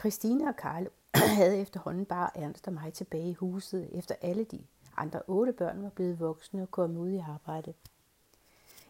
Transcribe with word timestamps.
Christine 0.00 0.48
og 0.48 0.56
Karl 0.56 0.86
havde 1.36 1.58
efterhånden 1.58 2.04
bare 2.04 2.38
Ernst 2.38 2.66
og 2.66 2.72
mig 2.72 2.92
tilbage 2.92 3.30
i 3.30 3.34
huset, 3.34 3.98
efter 3.98 4.14
alle 4.20 4.44
de 4.44 4.66
andre 4.96 5.22
otte 5.26 5.52
børn 5.52 5.82
var 5.82 5.88
blevet 5.88 6.20
voksne 6.20 6.62
og 6.62 6.70
kommet 6.70 7.00
ud 7.00 7.08
i 7.08 7.18
arbejde. 7.18 7.74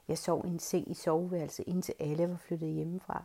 Jeg 0.08 0.18
sov 0.18 0.46
i 0.46 0.48
en 0.48 0.58
seng 0.58 0.90
i 0.90 0.94
soveværelset, 0.94 1.64
indtil 1.66 1.94
alle 1.98 2.30
var 2.30 2.36
flyttet 2.36 2.68
hjemmefra, 2.68 3.24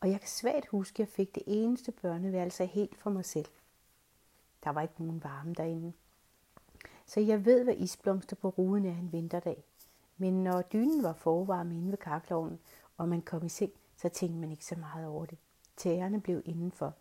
og 0.00 0.10
jeg 0.10 0.20
kan 0.20 0.28
svagt 0.28 0.66
huske, 0.66 0.94
at 0.94 0.98
jeg 0.98 1.08
fik 1.08 1.34
det 1.34 1.42
eneste 1.46 1.92
børneværelse 1.92 2.66
helt 2.66 2.98
for 2.98 3.10
mig 3.10 3.24
selv. 3.24 3.48
Der 4.64 4.70
var 4.70 4.82
ikke 4.82 4.94
nogen 5.04 5.24
varme 5.24 5.54
derinde. 5.54 5.92
Så 7.06 7.20
jeg 7.20 7.44
ved, 7.44 7.64
hvad 7.64 7.74
isblomster 7.76 8.36
på 8.36 8.48
ruden 8.48 8.84
er 8.84 8.98
en 8.98 9.12
vinterdag. 9.12 9.64
Men 10.16 10.44
når 10.44 10.62
dynen 10.62 11.02
var 11.02 11.12
forvarme 11.12 11.76
inde 11.76 11.90
ved 11.90 11.98
karkloven, 11.98 12.58
og 12.96 13.08
man 13.08 13.22
kom 13.22 13.44
i 13.44 13.48
seng, 13.48 13.72
så 13.96 14.08
tænkte 14.08 14.38
man 14.40 14.50
ikke 14.50 14.64
så 14.64 14.76
meget 14.76 15.06
over 15.06 15.26
det. 15.26 15.38
Tæerne 15.76 16.20
blev 16.20 16.42
indenfor. 16.44 16.94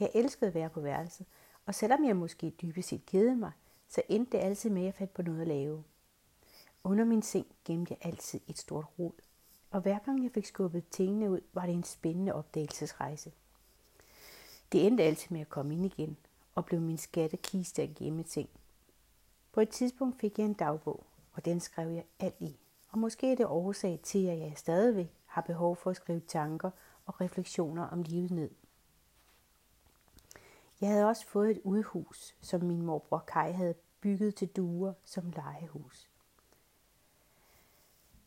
Jeg 0.00 0.10
elskede 0.14 0.48
at 0.48 0.54
være 0.54 0.70
på 0.70 0.80
værelset, 0.80 1.26
og 1.66 1.74
selvom 1.74 2.04
jeg 2.04 2.16
måske 2.16 2.50
dybest 2.50 2.88
set 2.88 3.06
kedede 3.06 3.36
mig, 3.36 3.52
så 3.88 4.02
endte 4.08 4.32
det 4.32 4.44
altid 4.44 4.70
med, 4.70 4.82
at 4.82 4.86
jeg 4.86 4.94
fandt 4.94 5.14
på 5.14 5.22
noget 5.22 5.40
at 5.40 5.48
lave. 5.48 5.84
Under 6.84 7.04
min 7.04 7.22
seng 7.22 7.46
gemte 7.64 7.96
jeg 8.00 8.12
altid 8.12 8.40
et 8.48 8.58
stort 8.58 8.84
rod, 8.98 9.12
og 9.70 9.80
hver 9.80 9.98
gang 9.98 10.22
jeg 10.22 10.32
fik 10.32 10.46
skubbet 10.46 10.88
tingene 10.88 11.30
ud, 11.30 11.40
var 11.52 11.66
det 11.66 11.74
en 11.74 11.84
spændende 11.84 12.34
opdagelsesrejse. 12.34 13.32
Det 14.72 14.86
endte 14.86 15.02
altid 15.02 15.30
med 15.30 15.40
at 15.40 15.48
komme 15.48 15.74
ind 15.74 15.86
igen, 15.86 16.16
og 16.54 16.64
blev 16.64 16.80
min 16.80 16.98
skattekiste 16.98 17.82
at 17.82 17.94
gemme 17.94 18.22
ting. 18.22 18.48
På 19.52 19.60
et 19.60 19.68
tidspunkt 19.68 20.20
fik 20.20 20.38
jeg 20.38 20.44
en 20.44 20.54
dagbog, 20.54 21.06
og 21.32 21.44
den 21.44 21.60
skrev 21.60 21.88
jeg 21.88 22.04
alt 22.20 22.40
i. 22.40 22.56
Og 22.88 22.98
måske 22.98 23.32
er 23.32 23.36
det 23.36 23.46
årsag 23.46 24.00
til, 24.02 24.26
at 24.26 24.38
jeg 24.38 24.52
stadigvæk 24.56 25.10
har 25.26 25.42
behov 25.42 25.76
for 25.76 25.90
at 25.90 25.96
skrive 25.96 26.20
tanker 26.20 26.70
og 27.06 27.20
refleksioner 27.20 27.86
om 27.86 28.02
livet 28.02 28.30
ned. 28.30 28.50
Jeg 30.80 30.88
havde 30.88 31.08
også 31.08 31.26
fået 31.26 31.50
et 31.50 31.60
udhus, 31.64 32.34
som 32.40 32.62
min 32.62 32.82
morbror 32.82 33.24
Kai 33.26 33.52
havde 33.52 33.74
bygget 34.00 34.34
til 34.34 34.48
duer 34.48 34.92
som 35.04 35.32
legehus. 35.36 36.08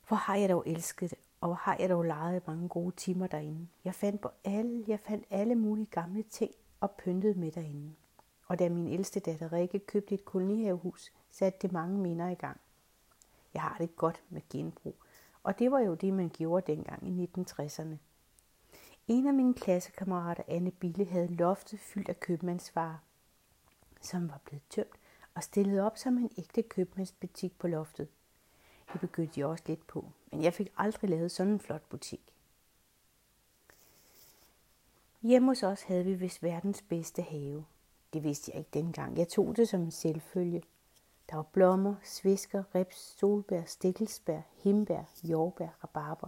Hvor 0.08 0.18
har 0.18 0.36
jeg 0.36 0.50
dog 0.50 0.64
elsket 0.68 1.10
det, 1.10 1.20
og 1.42 1.48
hvor 1.48 1.56
har 1.56 1.78
jeg 1.80 1.90
dog 1.90 2.04
leget 2.04 2.48
mange 2.48 2.70
gode 2.70 2.96
timer 2.96 3.28
derinde. 3.28 3.68
Jeg 3.86 3.96
fandt 3.96 4.22
på 4.22 4.30
alle, 4.44 4.84
jeg 4.88 5.00
fandt 5.00 5.26
alle 5.30 5.56
mulige 5.56 5.88
gamle 5.92 6.24
ting 6.24 6.52
og 6.80 6.92
pyntede 6.92 7.40
med 7.40 7.52
derinde. 7.52 7.96
Og 8.48 8.60
da 8.60 8.70
min 8.70 8.88
ældste 8.88 9.20
datter 9.20 9.54
Rikke 9.54 9.80
købte 9.80 10.16
et 10.16 10.26
kolonihavehus, 10.26 11.14
satte 11.32 11.60
det 11.62 11.72
mange 11.72 11.98
minder 11.98 12.30
i 12.30 12.34
gang. 12.34 12.60
Jeg 13.54 13.62
har 13.62 13.78
det 13.80 13.96
godt 13.96 14.24
med 14.30 14.42
genbrug, 14.50 14.96
og 15.44 15.60
det 15.60 15.72
var 15.72 15.80
jo 15.80 15.94
det, 15.94 16.14
man 16.14 16.30
gjorde 16.30 16.72
dengang 16.72 17.08
i 17.08 17.30
1960'erne. 17.38 17.96
En 19.10 19.28
af 19.28 19.34
mine 19.34 19.54
klassekammerater, 19.54 20.44
Anne 20.48 20.72
Bille, 20.72 21.06
havde 21.06 21.28
loftet 21.28 21.80
fyldt 21.80 22.10
af 22.10 22.20
købmandsvarer, 22.20 22.98
som 24.02 24.30
var 24.30 24.42
blevet 24.46 24.64
tømt 24.70 25.00
og 25.36 25.44
stillet 25.44 25.82
op 25.82 25.98
som 25.98 26.18
en 26.18 26.32
ægte 26.38 26.64
købmandsbutik 26.64 27.60
på 27.60 27.68
loftet. 27.68 28.08
Det 28.94 29.02
begyndte 29.02 29.40
jeg 29.40 29.48
også 29.48 29.64
lidt 29.68 29.88
på, 29.88 30.12
men 30.32 30.44
jeg 30.44 30.54
fik 30.54 30.74
aldrig 30.78 31.10
lavet 31.10 31.32
sådan 31.32 31.54
en 31.54 31.60
flot 31.60 31.82
butik. 31.90 32.22
Hjemme 35.22 35.48
hos 35.48 35.64
os 35.64 35.84
havde 35.84 36.06
vi 36.06 36.14
vist 36.14 36.44
verdens 36.44 36.82
bedste 36.82 37.22
have. 37.22 37.66
Det 38.14 38.24
vidste 38.24 38.52
jeg 38.52 38.60
ikke 38.60 38.72
dengang. 38.74 39.18
Jeg 39.18 39.28
tog 39.28 39.58
det 39.58 39.70
som 39.70 39.82
en 39.82 39.92
selvfølge. 39.92 40.64
Der 41.30 41.36
var 41.36 41.44
blommer, 41.44 41.96
svisker, 42.04 42.64
reps, 42.76 42.98
solbær, 43.20 43.64
stikkelsbær, 43.66 44.42
himbær, 44.64 45.04
jordbær, 45.24 45.70
rabarber 45.84 46.28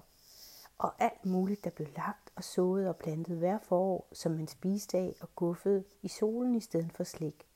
og 0.82 0.94
alt 1.00 1.26
muligt, 1.26 1.64
der 1.64 1.70
blev 1.70 1.88
lagt 1.96 2.32
og 2.36 2.44
sået 2.44 2.90
og 2.90 2.96
plantet 2.96 3.38
hver 3.38 3.60
forår, 3.64 4.08
som 4.14 4.32
man 4.32 4.48
spiste 4.48 4.98
af 4.98 5.16
og 5.20 5.36
guffede 5.36 5.84
i 6.02 6.08
solen 6.08 6.56
i 6.56 6.60
stedet 6.60 6.92
for 6.96 7.04
slik. 7.04 7.48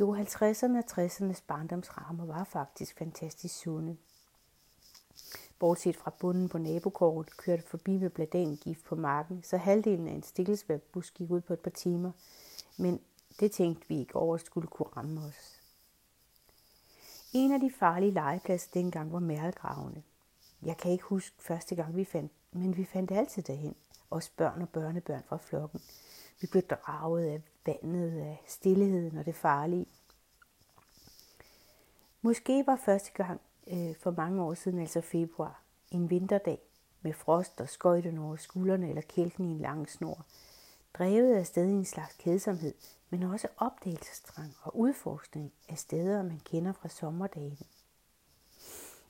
Jo, 0.00 0.16
50'erne 0.16 0.78
og 0.78 0.84
60'ernes 0.90 1.42
barndomsrammer 1.46 2.26
var 2.26 2.44
faktisk 2.44 2.98
fantastisk 2.98 3.54
sunde. 3.54 3.96
Bortset 5.58 5.96
fra 5.96 6.12
bunden 6.18 6.48
på 6.48 6.58
nabokortet 6.58 7.36
kørte 7.36 7.62
forbi 7.62 7.98
med 7.98 8.10
bladangift 8.10 8.84
på 8.84 8.94
marken, 8.94 9.42
så 9.42 9.56
halvdelen 9.56 10.08
af 10.08 10.12
en 10.12 10.22
stikkelsværbus 10.22 11.10
gik 11.10 11.30
ud 11.30 11.40
på 11.40 11.52
et 11.52 11.60
par 11.60 11.70
timer, 11.70 12.12
men 12.76 13.00
det 13.40 13.52
tænkte 13.52 13.88
vi 13.88 13.98
ikke 13.98 14.16
over 14.16 14.36
skulle 14.36 14.68
kunne 14.68 14.88
ramme 14.96 15.20
os. 15.20 15.60
En 17.32 17.52
af 17.52 17.60
de 17.60 17.70
farlige 17.78 18.12
legepladser 18.12 18.70
dengang 18.74 19.12
var 19.12 19.18
mærlegravene. 19.18 20.02
Jeg 20.62 20.76
kan 20.76 20.92
ikke 20.92 21.04
huske 21.04 21.36
første 21.38 21.74
gang 21.74 21.96
vi 21.96 22.04
fandt, 22.04 22.32
men 22.52 22.76
vi 22.76 22.84
fandt 22.84 23.10
altid 23.10 23.42
derhen. 23.42 23.74
Os 24.10 24.28
børn 24.28 24.62
og 24.62 24.68
børnebørn 24.68 25.22
fra 25.28 25.36
flokken. 25.36 25.80
Vi 26.40 26.46
blev 26.46 26.62
draget 26.62 27.24
af 27.24 27.42
vandet, 27.66 28.20
af 28.20 28.42
stillheden 28.46 29.18
og 29.18 29.26
det 29.26 29.34
farlige. 29.34 29.86
Måske 32.22 32.66
var 32.66 32.76
første 32.84 33.10
gang 33.12 33.40
øh, 33.66 33.96
for 33.96 34.10
mange 34.10 34.42
år 34.42 34.54
siden, 34.54 34.78
altså 34.78 35.00
februar, 35.00 35.62
en 35.90 36.10
vinterdag 36.10 36.58
med 37.02 37.12
frost 37.12 37.60
og 37.60 37.68
skøjten 37.68 38.18
over 38.18 38.36
skuldrene 38.36 38.88
eller 38.88 39.02
kælken 39.02 39.44
i 39.44 39.50
en 39.50 39.60
lang 39.60 39.90
snor, 39.90 40.24
drevet 40.94 41.34
af 41.34 41.46
sted 41.46 41.68
i 41.68 41.72
en 41.72 41.84
slags 41.84 42.14
kedsomhed, 42.18 42.74
men 43.10 43.22
også 43.22 43.48
opdagelsestrang 43.56 44.54
og 44.62 44.78
udforskning 44.78 45.52
af 45.68 45.78
steder, 45.78 46.22
man 46.22 46.40
kender 46.44 46.72
fra 46.72 46.88
sommerdagene. 46.88 47.56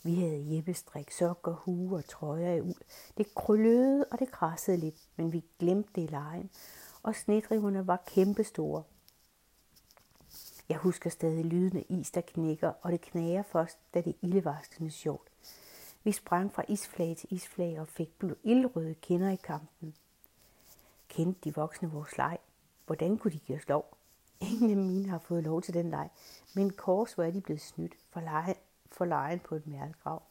Vi 0.03 0.15
havde 0.15 0.57
jeppestrik, 0.57 1.11
sokker, 1.11 1.53
hue 1.53 1.97
og 1.97 2.05
trøjer 2.05 2.53
i 2.53 2.61
uld. 2.61 2.83
Det 3.19 3.35
krøllede 3.35 4.05
og 4.11 4.19
det 4.19 4.31
krassede 4.31 4.77
lidt, 4.77 5.09
men 5.17 5.33
vi 5.33 5.45
glemte 5.59 5.91
det 5.95 6.03
i 6.03 6.07
lejen, 6.07 6.51
og 7.03 7.15
snedriverne 7.15 7.87
var 7.87 8.03
kæmpestore. 8.07 8.83
Jeg 10.69 10.77
husker 10.77 11.11
stadig 11.11 11.45
lyden 11.45 11.77
af 11.77 11.87
is, 11.89 12.11
der 12.11 12.21
knækker, 12.21 12.73
og 12.83 12.93
det 12.93 13.01
knager 13.01 13.43
først, 13.43 13.79
da 13.95 14.01
det 14.01 14.17
ildevarslende 14.23 14.91
sjovt. 14.91 15.29
Vi 16.05 16.13
sprang 16.13 16.53
fra 16.53 16.65
isflage 16.69 17.15
til 17.15 17.29
isflage 17.33 17.81
og 17.81 17.89
fik 17.89 18.11
ildrøde 18.43 18.95
kinder 18.95 19.31
i 19.31 19.37
kampen. 19.37 19.95
Kendte 21.09 21.41
de 21.45 21.55
voksne 21.55 21.91
vores 21.91 22.19
leg? 22.19 22.39
Hvordan 22.87 23.19
kunne 23.19 23.33
de 23.33 23.39
give 23.39 23.59
os 23.59 23.69
lov? 23.69 23.97
Ingen 24.41 24.71
af 24.71 24.77
mine 24.77 25.09
har 25.09 25.19
fået 25.19 25.45
lov 25.45 25.63
til 25.63 25.75
den 25.75 25.91
leg, 25.91 26.11
men 26.55 26.71
kors 26.71 27.13
hvor 27.13 27.25
er 27.25 27.31
de 27.31 27.41
blevet 27.41 27.61
snydt, 27.61 27.95
for 28.11 28.21
lejen, 28.21 28.55
for 28.99 29.05
lejen 29.05 29.41
på 29.41 29.55
et 29.55 29.67
mærkegrav. 29.67 30.23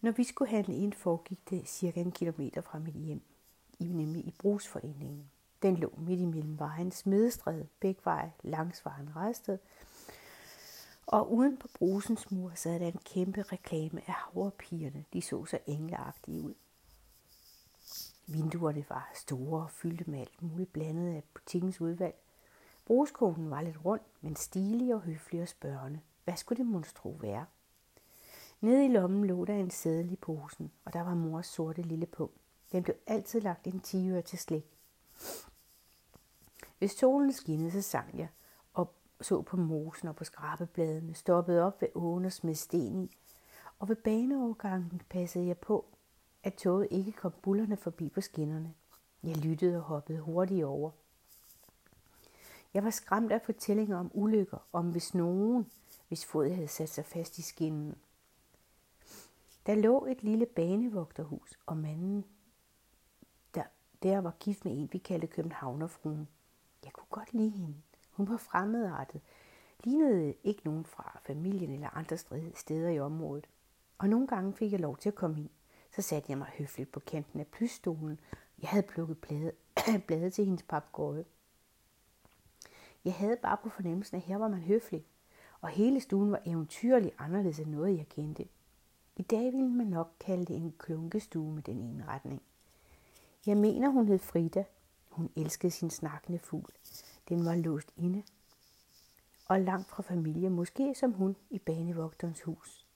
Når 0.00 0.10
vi 0.10 0.24
skulle 0.24 0.50
handle 0.50 0.76
ind, 0.76 0.92
foregik 0.92 1.50
det 1.50 1.68
cirka 1.68 2.00
en 2.00 2.12
kilometer 2.12 2.60
fra 2.60 2.78
mit 2.78 2.94
hjem, 2.94 3.22
nemlig 3.78 4.26
i 4.26 4.34
brugsforeningen. 4.38 5.30
Den 5.62 5.76
lå 5.76 5.94
midt 5.98 6.20
imellem 6.20 6.58
vejen 6.58 6.92
Smedestræde, 6.92 7.68
Bækvej, 7.80 8.30
langs 8.42 8.84
vejen 8.84 9.16
Redsted, 9.16 9.58
og 11.06 11.32
uden 11.32 11.56
på 11.56 11.68
brusens 11.74 12.30
mur 12.30 12.52
sad 12.54 12.80
der 12.80 12.86
en 12.86 13.00
kæmpe 13.04 13.42
reklame 13.42 14.00
af 14.06 14.14
havrepigerne. 14.14 15.04
De 15.12 15.22
så 15.22 15.44
så 15.44 15.58
engleagtige 15.66 16.42
ud. 16.42 16.54
Vinduerne 18.26 18.84
var 18.88 19.10
store 19.14 19.62
og 19.62 19.70
fyldte 19.70 20.10
med 20.10 20.20
alt 20.20 20.42
muligt 20.42 20.72
blandet 20.72 21.14
af 21.14 21.22
butikkens 21.34 21.80
udvalg. 21.80 22.27
Brugskonen 22.88 23.50
var 23.50 23.62
lidt 23.62 23.84
rund, 23.84 24.00
men 24.20 24.36
stilig 24.36 24.94
og 24.94 25.00
høflig 25.00 25.42
og 25.42 25.48
spørgende. 25.48 26.00
Hvad 26.24 26.36
skulle 26.36 26.56
det 26.56 26.66
monstro 26.66 27.18
være? 27.20 27.46
Nede 28.60 28.84
i 28.84 28.88
lommen 28.88 29.24
lå 29.24 29.44
der 29.44 29.54
en 29.54 29.70
sædel 29.70 30.12
i 30.12 30.16
posen, 30.16 30.72
og 30.84 30.92
der 30.92 31.00
var 31.00 31.14
mors 31.14 31.46
sorte 31.46 31.82
lille 31.82 32.06
på. 32.06 32.30
Den 32.72 32.82
blev 32.82 32.96
altid 33.06 33.40
lagt 33.40 33.66
en 33.66 33.80
tiøre 33.80 34.22
til 34.22 34.38
slik. 34.38 34.78
Hvis 36.78 36.90
solen 36.90 37.32
skinnede, 37.32 37.70
så 37.70 37.82
sang 37.82 38.18
jeg 38.18 38.28
og 38.74 38.94
så 39.20 39.42
på 39.42 39.56
mosen 39.56 40.08
og 40.08 40.16
på 40.16 40.24
skrabebladene, 40.24 41.14
stoppede 41.14 41.62
op 41.62 41.80
ved 41.80 41.88
åen 41.94 42.24
og 42.24 42.32
smed 42.32 42.54
sten 42.54 43.02
i. 43.02 43.16
Og 43.78 43.88
ved 43.88 43.96
baneovergangen 43.96 45.02
passede 45.08 45.46
jeg 45.46 45.58
på, 45.58 45.84
at 46.42 46.54
toget 46.54 46.88
ikke 46.90 47.12
kom 47.12 47.32
bullerne 47.42 47.76
forbi 47.76 48.08
på 48.08 48.20
skinnerne. 48.20 48.74
Jeg 49.22 49.36
lyttede 49.36 49.76
og 49.76 49.82
hoppede 49.82 50.20
hurtigt 50.20 50.64
over. 50.64 50.90
Jeg 52.74 52.84
var 52.84 52.90
skræmt 52.90 53.32
af 53.32 53.42
fortællinger 53.42 53.98
om 53.98 54.10
ulykker, 54.14 54.58
om 54.72 54.90
hvis 54.90 55.14
nogen, 55.14 55.70
hvis 56.08 56.26
fod 56.26 56.50
havde 56.50 56.68
sat 56.68 56.88
sig 56.88 57.04
fast 57.04 57.38
i 57.38 57.42
skinnen. 57.42 57.94
Der 59.66 59.74
lå 59.74 60.06
et 60.06 60.22
lille 60.22 60.46
banevogterhus, 60.46 61.58
og 61.66 61.76
manden 61.76 62.24
der, 63.54 63.62
der 64.02 64.18
var 64.18 64.36
gift 64.40 64.64
med 64.64 64.72
en, 64.78 64.88
vi 64.92 64.98
kaldte 64.98 65.26
Københavnerfruen. 65.26 66.28
Jeg 66.84 66.92
kunne 66.92 67.06
godt 67.10 67.32
lide 67.34 67.50
hende. 67.50 67.74
Hun 68.10 68.28
var 68.28 68.36
fremmedartet, 68.36 69.20
lignede 69.84 70.34
ikke 70.44 70.62
nogen 70.64 70.84
fra 70.84 71.20
familien 71.26 71.70
eller 71.70 71.96
andre 71.96 72.16
steder 72.54 72.88
i 72.88 73.00
området. 73.00 73.48
Og 73.98 74.08
nogle 74.08 74.26
gange 74.26 74.54
fik 74.54 74.72
jeg 74.72 74.80
lov 74.80 74.96
til 74.96 75.08
at 75.08 75.14
komme 75.14 75.40
ind. 75.40 75.50
Så 75.96 76.02
satte 76.02 76.30
jeg 76.30 76.38
mig 76.38 76.48
høfligt 76.58 76.92
på 76.92 77.00
kanten 77.00 77.40
af 77.40 77.46
plysstolen. 77.46 78.20
Jeg 78.62 78.68
havde 78.68 78.86
plukket 78.86 79.18
blade, 79.18 79.52
blade 80.06 80.30
til 80.30 80.44
hendes 80.44 80.62
papgårde. 80.62 81.24
Jeg 83.04 83.14
havde 83.14 83.36
bare 83.42 83.56
på 83.62 83.68
fornemmelsen, 83.68 84.16
at 84.16 84.22
her 84.22 84.36
var 84.36 84.48
man 84.48 84.60
høflig, 84.60 85.04
og 85.60 85.68
hele 85.68 86.00
stuen 86.00 86.32
var 86.32 86.42
eventyrligt 86.46 87.14
anderledes 87.18 87.58
end 87.58 87.70
noget, 87.70 87.98
jeg 87.98 88.08
kendte. 88.08 88.48
I 89.16 89.22
dag 89.22 89.44
ville 89.44 89.68
man 89.68 89.86
nok 89.86 90.12
kalde 90.20 90.44
det 90.44 90.56
en 90.56 90.74
klunkestue 90.78 91.54
med 91.54 91.62
den 91.62 91.80
ene 91.80 92.04
retning. 92.06 92.42
Jeg 93.46 93.56
mener, 93.56 93.88
hun 93.88 94.08
hed 94.08 94.18
Frida. 94.18 94.64
Hun 95.10 95.30
elskede 95.36 95.70
sin 95.70 95.90
snakkende 95.90 96.38
fugl. 96.38 96.72
Den 97.28 97.44
var 97.44 97.54
låst 97.54 97.92
inde 97.96 98.22
og 99.48 99.60
langt 99.60 99.88
fra 99.88 100.02
familie, 100.02 100.50
måske 100.50 100.94
som 100.94 101.12
hun 101.12 101.36
i 101.50 101.58
banevogterens 101.58 102.42
hus. 102.42 102.86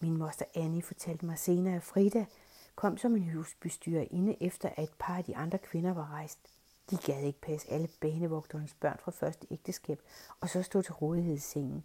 Min 0.00 0.16
moster 0.16 0.44
Annie 0.54 0.82
fortalte 0.82 1.26
mig 1.26 1.38
senere, 1.38 1.76
at 1.76 1.82
Frida 1.82 2.26
kom 2.74 2.96
som 2.96 3.16
en 3.16 3.30
husbestyrer 3.30 4.06
inde 4.10 4.42
efter, 4.42 4.68
at 4.76 4.84
et 4.84 4.94
par 4.98 5.16
af 5.16 5.24
de 5.24 5.36
andre 5.36 5.58
kvinder 5.58 5.92
var 5.94 6.10
rejst. 6.12 6.38
De 6.92 6.96
gad 6.96 7.22
ikke 7.22 7.40
passe 7.40 7.70
alle 7.70 7.88
banevogterens 8.00 8.74
børn 8.74 8.98
fra 8.98 9.10
første 9.10 9.46
ægteskab, 9.50 10.02
og 10.40 10.48
så 10.48 10.62
stod 10.62 10.82
til 10.82 10.92
rådighed 10.92 11.34
i 11.34 11.38
sengen. 11.38 11.84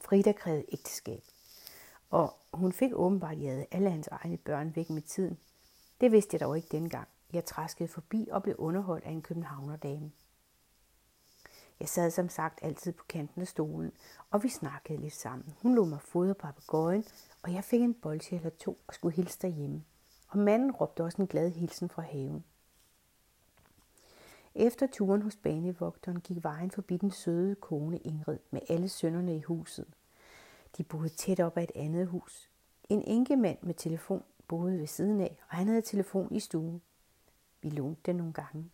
Frida 0.00 0.32
krævede 0.32 0.64
ægteskab, 0.72 1.24
og 2.10 2.36
hun 2.52 2.72
fik 2.72 2.90
åbenbart 2.94 3.40
jaget 3.40 3.66
alle 3.70 3.90
hans 3.90 4.08
egne 4.08 4.36
børn 4.36 4.76
væk 4.76 4.90
med 4.90 5.02
tiden. 5.02 5.38
Det 6.00 6.12
vidste 6.12 6.34
jeg 6.34 6.40
dog 6.40 6.56
ikke 6.56 6.68
dengang. 6.70 7.08
Jeg 7.32 7.44
traskede 7.44 7.88
forbi 7.88 8.28
og 8.30 8.42
blev 8.42 8.54
underholdt 8.58 9.04
af 9.04 9.10
en 9.10 9.22
københavnerdame. 9.22 10.12
Jeg 11.80 11.88
sad 11.88 12.10
som 12.10 12.28
sagt 12.28 12.58
altid 12.62 12.92
på 12.92 13.04
kanten 13.08 13.40
af 13.40 13.48
stolen, 13.48 13.92
og 14.30 14.42
vi 14.42 14.48
snakkede 14.48 15.00
lidt 15.00 15.14
sammen. 15.14 15.54
Hun 15.62 15.74
lå 15.74 15.84
mig 15.84 16.00
fodre 16.00 16.34
papegøjen, 16.34 17.04
og 17.42 17.52
jeg 17.52 17.64
fik 17.64 17.80
en 17.80 17.94
bolsje 17.94 18.36
eller 18.36 18.50
to 18.50 18.78
og 18.86 18.94
skulle 18.94 19.16
hilse 19.16 19.38
derhjemme. 19.42 19.84
Og 20.28 20.38
manden 20.38 20.72
råbte 20.72 21.04
også 21.04 21.22
en 21.22 21.28
glad 21.28 21.50
hilsen 21.50 21.88
fra 21.88 22.02
haven. 22.02 22.44
Efter 24.54 24.86
turen 24.86 25.22
hos 25.22 25.36
banevogteren 25.36 26.20
gik 26.20 26.44
vejen 26.44 26.70
forbi 26.70 26.96
den 26.96 27.10
søde 27.10 27.54
kone 27.54 27.98
Ingrid 27.98 28.38
med 28.50 28.60
alle 28.68 28.88
sønnerne 28.88 29.36
i 29.36 29.40
huset. 29.40 29.86
De 30.76 30.84
boede 30.84 31.08
tæt 31.08 31.40
op 31.40 31.56
ad 31.58 31.62
et 31.62 31.72
andet 31.74 32.06
hus. 32.06 32.50
En 32.88 33.02
enkemand 33.02 33.58
med 33.62 33.74
telefon 33.74 34.22
boede 34.48 34.78
ved 34.78 34.86
siden 34.86 35.20
af, 35.20 35.38
og 35.48 35.56
han 35.56 35.66
havde 35.68 35.82
telefon 35.82 36.34
i 36.34 36.40
stuen. 36.40 36.82
Vi 37.62 37.70
lånte 37.70 38.00
den 38.06 38.16
nogle 38.16 38.32
gange. 38.32 38.70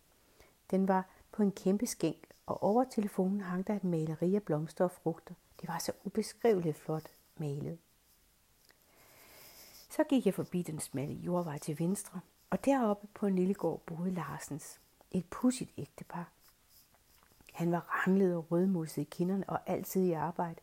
Den 0.71 0.87
var 0.87 1.09
på 1.31 1.43
en 1.43 1.51
kæmpe 1.51 1.85
skænk, 1.85 2.27
og 2.45 2.63
over 2.63 2.83
telefonen 2.83 3.41
hang 3.41 3.67
der 3.67 3.75
et 3.75 3.83
maleri 3.83 4.35
af 4.35 4.43
blomster 4.43 4.83
og 4.83 4.91
frugter. 4.91 5.33
Det 5.61 5.67
var 5.67 5.79
så 5.79 5.91
ubeskriveligt 6.03 6.77
flot 6.77 7.07
malet. 7.37 7.77
Så 9.89 10.03
gik 10.03 10.25
jeg 10.25 10.33
forbi 10.33 10.61
den 10.61 10.79
smalle 10.79 11.13
jordvej 11.13 11.57
til 11.57 11.79
venstre, 11.79 12.19
og 12.49 12.65
deroppe 12.65 13.07
på 13.13 13.27
en 13.27 13.35
lille 13.35 13.53
gård 13.53 13.81
boede 13.85 14.11
Larsens. 14.11 14.79
Et 15.11 15.25
pudsigt 15.29 15.71
ægtepar. 15.77 16.31
Han 17.53 17.71
var 17.71 17.79
ranglet 17.79 18.35
og 18.35 18.51
rødmoset 18.51 19.01
i 19.01 19.07
kinderne 19.11 19.49
og 19.49 19.59
altid 19.69 20.03
i 20.03 20.11
arbejde. 20.11 20.61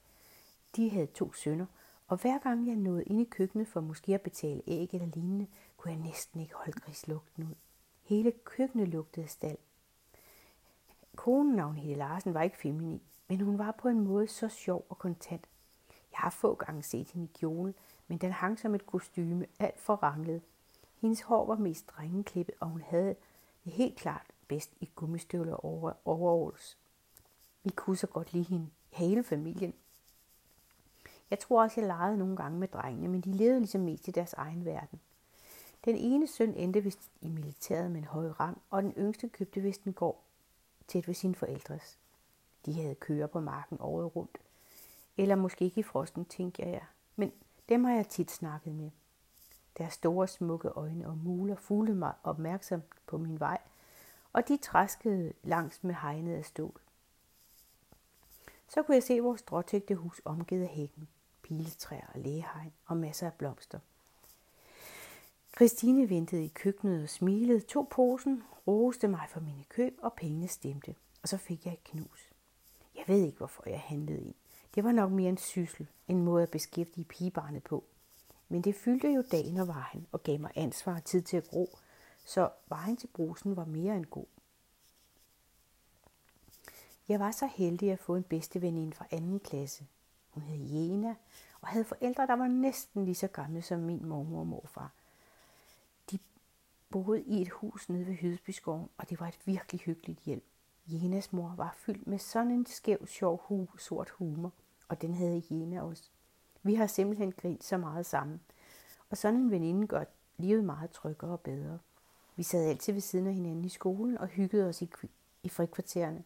De 0.76 0.90
havde 0.90 1.06
to 1.06 1.32
sønner, 1.32 1.66
og 2.08 2.16
hver 2.16 2.38
gang 2.38 2.66
jeg 2.66 2.76
nåede 2.76 3.04
ind 3.04 3.20
i 3.20 3.24
køkkenet 3.24 3.68
for 3.68 3.80
måske 3.80 4.14
at 4.14 4.20
betale 4.20 4.62
æg 4.66 4.88
eller 4.92 5.06
lignende, 5.06 5.46
kunne 5.76 5.92
jeg 5.92 6.00
næsten 6.00 6.40
ikke 6.40 6.54
holde 6.54 6.80
grislugten 6.80 7.44
ud. 7.44 7.54
Hele 8.02 8.32
køkkenet 8.44 8.88
lugtede 8.88 9.28
stald. 9.28 9.58
Konen 11.16 11.54
navn 11.54 11.76
Helle 11.76 11.96
Larsen 11.96 12.34
var 12.34 12.42
ikke 12.42 12.56
feminin, 12.56 13.00
men 13.28 13.40
hun 13.40 13.58
var 13.58 13.72
på 13.72 13.88
en 13.88 14.00
måde 14.00 14.28
så 14.28 14.48
sjov 14.48 14.86
og 14.88 14.98
kontant. 14.98 15.46
Jeg 16.12 16.18
har 16.18 16.30
få 16.30 16.54
gange 16.54 16.82
set 16.82 17.10
hende 17.10 17.26
i 17.26 17.38
kjole, 17.38 17.74
men 18.08 18.18
den 18.18 18.32
hang 18.32 18.58
som 18.58 18.74
et 18.74 18.86
kostyme, 18.86 19.46
alt 19.58 19.80
for 19.80 19.96
ranglet. 19.96 20.42
Hendes 21.00 21.20
hår 21.20 21.46
var 21.46 21.56
mest 21.56 21.88
drengeklippet, 21.88 22.54
og 22.60 22.68
hun 22.68 22.80
havde 22.80 23.16
det 23.64 23.72
helt 23.72 23.96
klart 23.96 24.26
bedst 24.48 24.72
i 24.80 24.90
gummistøvler 24.94 25.64
over 25.64 25.92
overalls. 26.04 26.76
Vi 27.62 27.70
kunne 27.70 27.96
så 27.96 28.06
godt 28.06 28.32
lide 28.32 28.44
hende, 28.44 28.70
hele 28.90 29.24
familien. 29.24 29.74
Jeg 31.30 31.38
tror 31.38 31.62
også, 31.62 31.80
jeg 31.80 31.86
legede 31.86 32.18
nogle 32.18 32.36
gange 32.36 32.58
med 32.58 32.68
drengene, 32.68 33.08
men 33.08 33.20
de 33.20 33.32
levede 33.32 33.60
ligesom 33.60 33.80
mest 33.80 34.08
i 34.08 34.10
deres 34.10 34.32
egen 34.32 34.64
verden. 34.64 35.00
Den 35.84 35.96
ene 35.96 36.26
søn 36.26 36.54
endte 36.54 36.80
vist 36.80 37.10
i 37.20 37.28
militæret 37.28 37.90
med 37.90 38.00
en 38.00 38.06
høj 38.06 38.28
rang, 38.28 38.62
og 38.70 38.82
den 38.82 38.92
yngste 38.92 39.28
købte 39.28 39.60
vist 39.60 39.84
en 39.84 39.92
gård 39.92 40.24
tæt 40.88 41.08
ved 41.08 41.14
sine 41.14 41.34
forældres. 41.34 41.98
De 42.66 42.72
havde 42.72 42.94
køer 42.94 43.26
på 43.26 43.40
marken 43.40 43.76
året 43.80 44.16
rundt. 44.16 44.38
Eller 45.16 45.34
måske 45.34 45.64
ikke 45.64 45.80
i 45.80 45.82
frosten, 45.82 46.24
tænker 46.24 46.66
jeg. 46.66 46.84
Men 47.16 47.32
dem 47.68 47.84
har 47.84 47.94
jeg 47.94 48.08
tit 48.08 48.30
snakket 48.30 48.74
med. 48.74 48.90
Deres 49.78 49.92
store, 49.92 50.28
smukke 50.28 50.68
øjne 50.68 51.06
og 51.06 51.18
muler 51.18 51.56
fuglede 51.56 51.96
mig 51.98 52.12
opmærksomt 52.22 52.84
på 53.06 53.18
min 53.18 53.40
vej, 53.40 53.58
og 54.32 54.48
de 54.48 54.56
træskede 54.56 55.32
langs 55.42 55.84
med 55.84 55.94
hegnet 55.94 56.34
af 56.34 56.44
stål. 56.44 56.80
Så 58.68 58.82
kunne 58.82 58.94
jeg 58.94 59.02
se 59.02 59.20
vores 59.20 59.40
stråtægte 59.40 59.94
hus 59.94 60.20
omgivet 60.24 60.62
af 60.62 60.68
hækken, 60.68 61.08
piletræer 61.42 62.06
og 62.14 62.20
lægehegn 62.20 62.72
og 62.86 62.96
masser 62.96 63.26
af 63.26 63.34
blomster. 63.34 63.78
Christine 65.56 66.10
ventede 66.10 66.44
i 66.44 66.48
køkkenet 66.48 67.02
og 67.02 67.08
smilede, 67.08 67.60
tog 67.60 67.88
posen, 67.88 68.42
roste 68.66 69.08
mig 69.08 69.26
for 69.28 69.40
mine 69.40 69.64
køb, 69.68 69.98
og 70.02 70.12
pengene 70.12 70.48
stemte. 70.48 70.94
Og 71.22 71.28
så 71.28 71.36
fik 71.36 71.66
jeg 71.66 71.72
et 71.72 71.84
knus. 71.84 72.30
Jeg 72.94 73.04
ved 73.06 73.22
ikke, 73.22 73.38
hvorfor 73.38 73.62
jeg 73.66 73.80
handlede 73.80 74.20
ind. 74.20 74.34
Det 74.74 74.84
var 74.84 74.92
nok 74.92 75.10
mere 75.10 75.28
en 75.28 75.36
syssel, 75.36 75.86
en 76.08 76.22
måde 76.22 76.42
at 76.42 76.50
beskæftige 76.50 77.04
pigebarnet 77.04 77.62
på. 77.62 77.84
Men 78.48 78.62
det 78.62 78.74
fyldte 78.74 79.08
jo 79.08 79.24
dagen 79.32 79.56
og 79.56 79.68
vejen 79.68 80.06
og 80.12 80.22
gav 80.22 80.40
mig 80.40 80.50
ansvar 80.54 80.94
og 80.94 81.04
tid 81.04 81.22
til 81.22 81.36
at 81.36 81.48
gro, 81.48 81.78
så 82.28 82.50
vejen 82.66 82.96
til 82.96 83.06
brusen 83.06 83.56
var 83.56 83.64
mere 83.64 83.96
end 83.96 84.04
god. 84.04 84.26
Jeg 87.08 87.20
var 87.20 87.30
så 87.30 87.46
heldig 87.46 87.92
at 87.92 87.98
få 87.98 88.16
en 88.16 88.22
bedste 88.22 88.62
veninde 88.62 88.96
fra 88.96 89.06
anden 89.10 89.40
klasse. 89.40 89.86
Hun 90.30 90.42
hed 90.42 90.66
Jena 90.66 91.14
og 91.60 91.68
havde 91.68 91.84
forældre, 91.84 92.26
der 92.26 92.32
var 92.32 92.46
næsten 92.46 93.04
lige 93.04 93.14
så 93.14 93.26
gamle 93.26 93.62
som 93.62 93.80
min 93.80 94.06
mormor 94.06 94.40
og 94.40 94.46
morfar 94.46 94.92
De 96.10 96.18
boede 96.90 97.22
i 97.22 97.42
et 97.42 97.50
hus 97.50 97.88
nede 97.88 98.06
ved 98.06 98.14
Hydesbyskoven, 98.14 98.88
og 98.98 99.10
det 99.10 99.20
var 99.20 99.28
et 99.28 99.38
virkelig 99.44 99.80
hyggeligt 99.80 100.20
hjem. 100.20 100.42
Jenas 100.86 101.32
mor 101.32 101.54
var 101.56 101.74
fyldt 101.76 102.06
med 102.06 102.18
sådan 102.18 102.50
en 102.50 102.66
skæv, 102.66 103.06
sjov, 103.06 103.42
hu, 103.44 103.68
sort 103.78 104.10
humor, 104.10 104.52
og 104.88 105.02
den 105.02 105.14
havde 105.14 105.42
Jena 105.50 105.82
også. 105.82 106.10
Vi 106.62 106.74
har 106.74 106.86
simpelthen 106.86 107.32
grint 107.32 107.64
så 107.64 107.76
meget 107.76 108.06
sammen, 108.06 108.40
og 109.10 109.16
sådan 109.16 109.40
en 109.40 109.50
veninde 109.50 109.86
gør 109.86 110.04
livet 110.36 110.64
meget 110.64 110.90
tryggere 110.90 111.30
og 111.30 111.40
bedre. 111.40 111.78
Vi 112.38 112.42
sad 112.42 112.68
altid 112.68 112.92
ved 112.92 113.00
siden 113.00 113.26
af 113.26 113.34
hinanden 113.34 113.64
i 113.64 113.68
skolen 113.68 114.18
og 114.18 114.26
hyggede 114.26 114.68
os 114.68 114.82
i, 114.82 114.90
i 115.42 115.48
frikvartererne. 115.48 116.24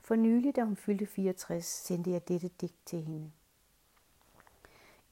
For 0.00 0.14
nylig, 0.14 0.56
da 0.56 0.64
hun 0.64 0.76
fyldte 0.76 1.06
64, 1.06 1.64
sendte 1.64 2.10
jeg 2.10 2.28
dette 2.28 2.48
digt 2.48 2.86
til 2.86 3.02
hende. 3.02 3.32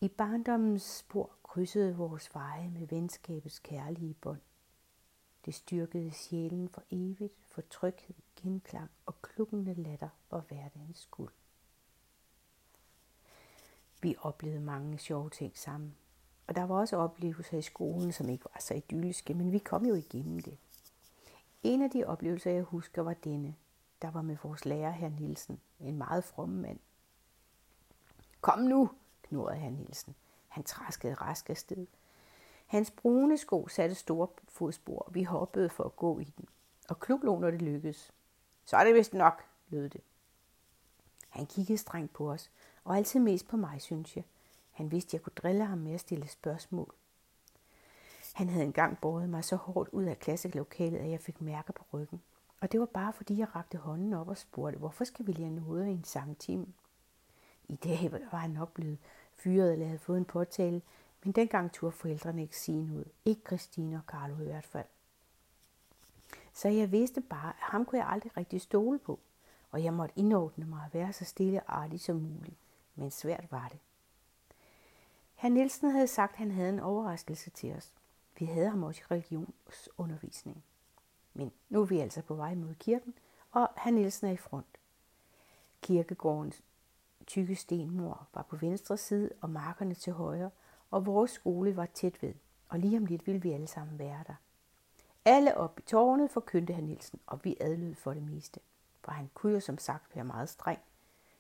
I 0.01 0.09
barndommens 0.09 0.83
spor 0.83 1.31
krydsede 1.43 1.97
vores 1.97 2.35
veje 2.35 2.69
med 2.71 2.87
venskabets 2.87 3.59
kærlige 3.59 4.15
bånd. 4.15 4.41
Det 5.45 5.55
styrkede 5.55 6.11
sjælen 6.11 6.69
for 6.69 6.83
evigt, 6.91 7.35
for 7.47 7.63
tryghed, 7.71 8.17
genklang 8.37 8.91
og 9.07 9.23
klukkende 9.23 9.75
latter 9.75 10.09
var 10.31 10.41
hverdagens 10.41 10.99
skuld. 10.99 11.33
Vi 14.03 14.17
oplevede 14.21 14.61
mange 14.61 14.99
sjove 14.99 15.31
ting 15.31 15.59
sammen. 15.59 15.97
Og 16.51 16.57
der 16.57 16.63
var 16.63 16.75
også 16.75 16.97
oplevelser 16.97 17.59
i 17.59 17.63
skolen, 17.63 18.13
som 18.13 18.29
ikke 18.29 18.45
var 18.45 18.61
så 18.61 18.75
idylliske, 18.75 19.35
men 19.35 19.53
vi 19.53 19.59
kom 19.59 19.87
jo 19.87 19.95
igennem 19.95 20.41
det. 20.41 20.59
En 21.63 21.83
af 21.83 21.91
de 21.91 22.05
oplevelser, 22.05 22.51
jeg 22.51 22.63
husker, 22.63 23.03
var 23.03 23.15
denne. 23.15 23.55
Der 24.03 24.11
var 24.11 24.23
med 24.23 24.37
vores 24.43 24.65
lærer, 24.65 24.91
herr 24.91 25.09
Nielsen, 25.09 25.61
en 25.81 25.99
meget 25.99 26.25
fromme 26.25 26.63
mand. 26.63 26.79
Kom 28.41 28.59
nu, 28.59 28.91
knurrede 29.23 29.59
herr 29.59 29.71
Nielsen. 29.71 30.15
Han 30.49 30.65
traskede 30.65 31.15
rask 31.15 31.51
afsted. 31.51 31.87
Hans 32.67 32.91
brune 32.91 33.39
sko 33.39 33.69
satte 33.69 33.95
store 33.95 34.29
fodspor, 34.49 34.99
og 34.99 35.15
vi 35.15 35.23
hoppede 35.23 35.69
for 35.69 35.85
at 35.85 35.97
gå 35.97 36.19
i 36.19 36.25
den. 36.25 36.49
Og 36.89 37.01
klub 37.01 37.23
lå, 37.23 37.39
når 37.39 37.51
det 37.51 37.63
lykkedes. 37.63 38.13
Så 38.65 38.77
er 38.77 38.85
det 38.85 38.95
vist 38.95 39.15
nok, 39.15 39.45
lød 39.69 39.89
det. 39.89 40.01
Han 41.29 41.47
kiggede 41.47 41.79
strengt 41.79 42.13
på 42.13 42.33
os, 42.33 42.51
og 42.85 42.97
altid 42.97 43.21
mest 43.21 43.49
på 43.49 43.57
mig, 43.57 43.83
synes 43.83 44.17
jeg. 44.17 44.25
Han 44.81 44.91
vidste, 44.91 45.15
jeg 45.15 45.23
kunne 45.23 45.33
drille 45.37 45.65
ham 45.65 45.79
med 45.79 45.93
at 45.95 46.01
stille 46.01 46.29
spørgsmål. 46.29 46.95
Han 48.35 48.49
havde 48.49 48.65
engang 48.65 48.99
båret 49.01 49.29
mig 49.29 49.45
så 49.45 49.57
hårdt 49.57 49.89
ud 49.93 50.05
af 50.05 50.19
klasselokalet, 50.19 50.99
at 50.99 51.11
jeg 51.11 51.21
fik 51.21 51.41
mærker 51.41 51.73
på 51.73 51.85
ryggen. 51.93 52.23
Og 52.61 52.73
det 52.73 52.81
var 52.81 52.87
bare 52.87 53.13
fordi, 53.13 53.39
jeg 53.39 53.57
rakte 53.57 53.79
hånden 53.79 54.13
op 54.13 54.29
og 54.29 54.37
spurgte, 54.37 54.79
hvorfor 54.79 55.05
skal 55.05 55.27
vi 55.27 55.33
lære 55.33 55.51
noget 55.51 55.87
i 55.87 55.91
en 55.91 56.05
sangtime? 56.05 56.67
I 57.69 57.77
dag 57.77 58.13
var 58.13 58.39
han 58.39 58.51
nok 58.51 58.73
blevet 58.73 58.99
fyret 59.35 59.73
eller 59.73 59.87
havde 59.87 59.99
fået 59.99 60.19
en 60.19 60.25
påtale, 60.25 60.83
men 61.25 61.33
dengang 61.33 61.73
turde 61.73 61.93
forældrene 61.93 62.43
ikke 62.43 62.59
sige 62.59 62.87
noget. 62.87 63.09
Ikke 63.25 63.43
Christine 63.47 63.97
og 63.97 64.03
Carlo 64.07 64.41
i 64.43 64.45
hvert 64.45 64.67
fald. 64.67 64.87
Så 66.53 66.69
jeg 66.69 66.93
vidste 66.93 67.21
bare, 67.21 67.49
at 67.49 67.57
ham 67.59 67.85
kunne 67.85 67.99
jeg 67.99 68.09
aldrig 68.09 68.37
rigtig 68.37 68.61
stole 68.61 68.99
på, 68.99 69.21
og 69.71 69.85
jeg 69.85 69.95
måtte 69.95 70.19
indordne 70.19 70.67
mig 70.67 70.83
at 70.87 70.95
være 70.95 71.13
så 71.13 71.25
stille 71.25 71.63
og 71.63 71.83
artig 71.83 72.01
som 72.01 72.17
muligt. 72.17 72.57
Men 72.95 73.11
svært 73.11 73.53
var 73.53 73.69
det. 73.69 73.79
Herr 75.41 75.51
Nielsen 75.51 75.91
havde 75.91 76.07
sagt, 76.07 76.33
at 76.33 76.39
han 76.39 76.51
havde 76.51 76.69
en 76.69 76.81
overraskelse 76.81 77.51
til 77.51 77.73
os. 77.73 77.93
Vi 78.39 78.45
havde 78.45 78.71
ham 78.71 78.83
også 78.83 79.01
i 79.01 79.05
religionsundervisning. 79.11 80.65
Men 81.35 81.53
nu 81.69 81.81
er 81.81 81.85
vi 81.85 81.99
altså 81.99 82.23
på 82.23 82.35
vej 82.35 82.55
mod 82.55 82.75
kirken, 82.75 83.15
og 83.51 83.69
herr 83.77 83.91
Nielsen 83.91 84.27
er 84.27 84.31
i 84.31 84.37
front. 84.37 84.79
Kirkegårdens 85.83 86.63
tykke 87.27 87.57
stenmur 87.57 88.27
var 88.35 88.43
på 88.43 88.57
venstre 88.57 88.97
side, 88.97 89.31
og 89.41 89.51
markerne 89.51 89.95
til 89.95 90.13
højre, 90.13 90.51
og 90.91 91.07
vores 91.07 91.31
skole 91.31 91.77
var 91.77 91.87
tæt 91.87 92.23
ved, 92.23 92.35
og 92.69 92.79
lige 92.79 92.97
om 92.97 93.07
lidt 93.07 93.27
ville 93.27 93.43
vi 93.43 93.53
alle 93.53 93.67
sammen 93.67 93.99
være 93.99 94.25
der. 94.27 94.35
Alle 95.25 95.57
op 95.57 95.79
i 95.79 95.83
tårnet 95.83 96.31
forkyndte 96.31 96.75
han 96.75 96.85
Nielsen, 96.85 97.21
og 97.27 97.45
vi 97.45 97.57
adlød 97.61 97.95
for 97.95 98.15
det 98.15 98.23
meste. 98.23 98.61
For 99.05 99.13
han 99.13 99.31
kunne 99.35 99.53
jo 99.53 99.61
som 99.61 99.79
sagt 99.79 100.17
være 100.17 100.25
meget 100.25 100.49
streng, 100.49 100.81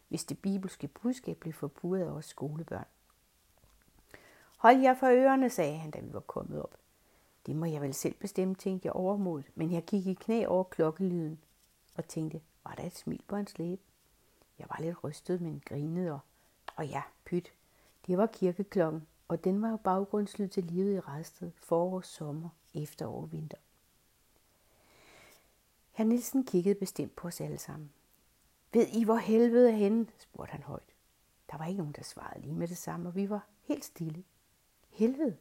hvis 0.08 0.24
det 0.24 0.38
bibelske 0.38 0.88
budskab 0.88 1.36
blev 1.36 1.52
forbudt 1.52 2.00
af 2.00 2.06
os 2.06 2.26
skolebørn. 2.26 2.86
Hold 4.60 4.80
jer 4.80 4.94
for 4.94 5.06
ørerne, 5.06 5.50
sagde 5.50 5.78
han, 5.78 5.90
da 5.90 6.00
vi 6.00 6.12
var 6.12 6.20
kommet 6.20 6.62
op. 6.62 6.76
Det 7.46 7.56
må 7.56 7.66
jeg 7.66 7.82
vel 7.82 7.94
selv 7.94 8.14
bestemme, 8.14 8.54
tænkte 8.54 8.86
jeg 8.86 8.92
overmod, 8.92 9.42
men 9.54 9.72
jeg 9.72 9.84
gik 9.84 10.06
i 10.06 10.14
knæ 10.14 10.46
over 10.46 10.64
klokkelyden 10.64 11.38
og 11.94 12.08
tænkte, 12.08 12.40
var 12.64 12.74
der 12.74 12.84
et 12.84 12.96
smil 12.96 13.22
på 13.28 13.36
hans 13.36 13.58
læbe? 13.58 13.82
Jeg 14.58 14.66
var 14.70 14.76
lidt 14.80 15.04
rystet, 15.04 15.40
men 15.40 15.62
grinede, 15.64 16.12
og, 16.12 16.20
og 16.76 16.86
ja, 16.86 17.02
pyt, 17.24 17.52
det 18.06 18.18
var 18.18 18.26
kirkeklokken, 18.26 19.06
og 19.28 19.44
den 19.44 19.62
var 19.62 19.70
jo 19.70 19.76
baggrundslyd 19.76 20.48
til 20.48 20.64
livet 20.64 20.94
i 20.94 21.00
restet, 21.00 21.52
forår, 21.56 22.00
sommer, 22.00 22.48
efterår 22.74 23.22
og 23.22 23.32
vinter. 23.32 23.58
Herr 25.92 26.06
Nielsen 26.06 26.44
kiggede 26.44 26.74
bestemt 26.74 27.16
på 27.16 27.28
os 27.28 27.40
alle 27.40 27.58
sammen. 27.58 27.92
Ved 28.72 28.86
I, 28.86 29.04
hvor 29.04 29.16
helvede 29.16 29.70
er 29.70 29.76
henne? 29.76 30.06
spurgte 30.18 30.52
han 30.52 30.62
højt. 30.62 30.94
Der 31.50 31.58
var 31.58 31.66
ikke 31.66 31.78
nogen, 31.78 31.94
der 31.96 32.02
svarede 32.02 32.40
lige 32.40 32.54
med 32.54 32.68
det 32.68 32.78
samme, 32.78 33.08
og 33.08 33.14
vi 33.14 33.30
var 33.30 33.46
helt 33.62 33.84
stille. 33.84 34.24
Helvede? 34.90 35.36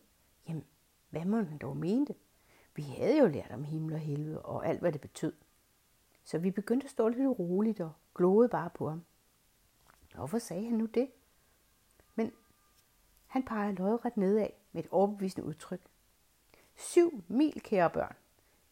Jamen, 0.48 0.66
hvad 1.10 1.26
må 1.26 1.38
han 1.38 1.58
dog 1.58 1.78
mente? 1.78 2.16
Vi 2.76 2.82
havde 2.82 3.20
jo 3.20 3.28
lært 3.28 3.52
om 3.52 3.64
himmel 3.64 3.94
og 3.94 4.00
helvede 4.00 4.42
og 4.42 4.68
alt, 4.68 4.80
hvad 4.80 4.92
det 4.92 5.02
betød. 5.02 5.34
Så 6.24 6.38
vi 6.38 6.52
begyndte 6.52 6.86
at 6.86 6.92
stå 6.92 7.08
lidt 7.08 7.40
roligt 7.40 7.80
og 7.80 7.92
gloede 8.16 8.50
bare 8.50 8.70
på 8.70 8.90
ham. 8.90 9.04
Hvorfor 10.16 10.40
sagde 10.40 10.66
han 10.66 10.78
nu 10.78 10.86
det? 10.86 11.12
Men 12.16 12.32
han 13.28 13.44
peger 13.44 13.72
lodret 13.72 14.18
nedad 14.18 14.50
med 14.72 14.84
et 14.84 14.90
overbevisende 14.92 15.48
udtryk. 15.48 15.82
Syv 16.76 17.24
mil, 17.28 17.62
kære 17.62 17.90
børn. 17.90 18.16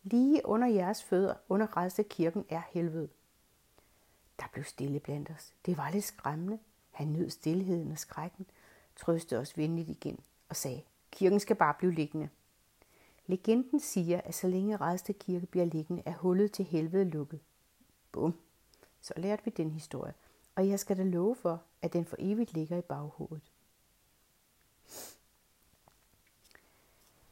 Lige 0.03 0.45
under 0.45 0.67
jeres 0.67 1.03
fødder, 1.03 1.35
under 1.49 1.65
Rædste 1.65 2.03
kirken, 2.03 2.45
er 2.49 2.61
helvede. 2.69 3.09
Der 4.39 4.45
blev 4.53 4.63
stille 4.63 4.99
blandt 4.99 5.29
os. 5.29 5.53
Det 5.65 5.77
var 5.77 5.89
lidt 5.89 6.03
skræmmende. 6.03 6.59
Han 6.91 7.07
nød 7.07 7.29
stillheden 7.29 7.91
og 7.91 7.97
skrækken, 7.97 8.45
trøste 8.95 9.39
os 9.39 9.57
venligt 9.57 9.89
igen 9.89 10.19
og 10.49 10.55
sagde, 10.55 10.83
kirken 11.11 11.39
skal 11.39 11.55
bare 11.55 11.73
blive 11.73 11.93
liggende. 11.93 12.29
Legenden 13.27 13.79
siger, 13.79 14.21
at 14.21 14.35
så 14.35 14.47
længe 14.47 14.77
rejste 14.77 15.13
kirke 15.13 15.45
bliver 15.45 15.65
liggende, 15.65 16.03
er 16.05 16.13
hullet 16.13 16.51
til 16.51 16.65
helvede 16.65 17.05
lukket. 17.05 17.39
Bum. 18.11 18.39
Så 19.01 19.13
lærte 19.17 19.45
vi 19.45 19.51
den 19.51 19.71
historie, 19.71 20.13
og 20.55 20.69
jeg 20.69 20.79
skal 20.79 20.97
da 20.97 21.03
love 21.03 21.35
for, 21.35 21.63
at 21.81 21.93
den 21.93 22.05
for 22.05 22.15
evigt 22.19 22.53
ligger 22.53 22.77
i 22.77 22.81
baghovedet. 22.81 23.51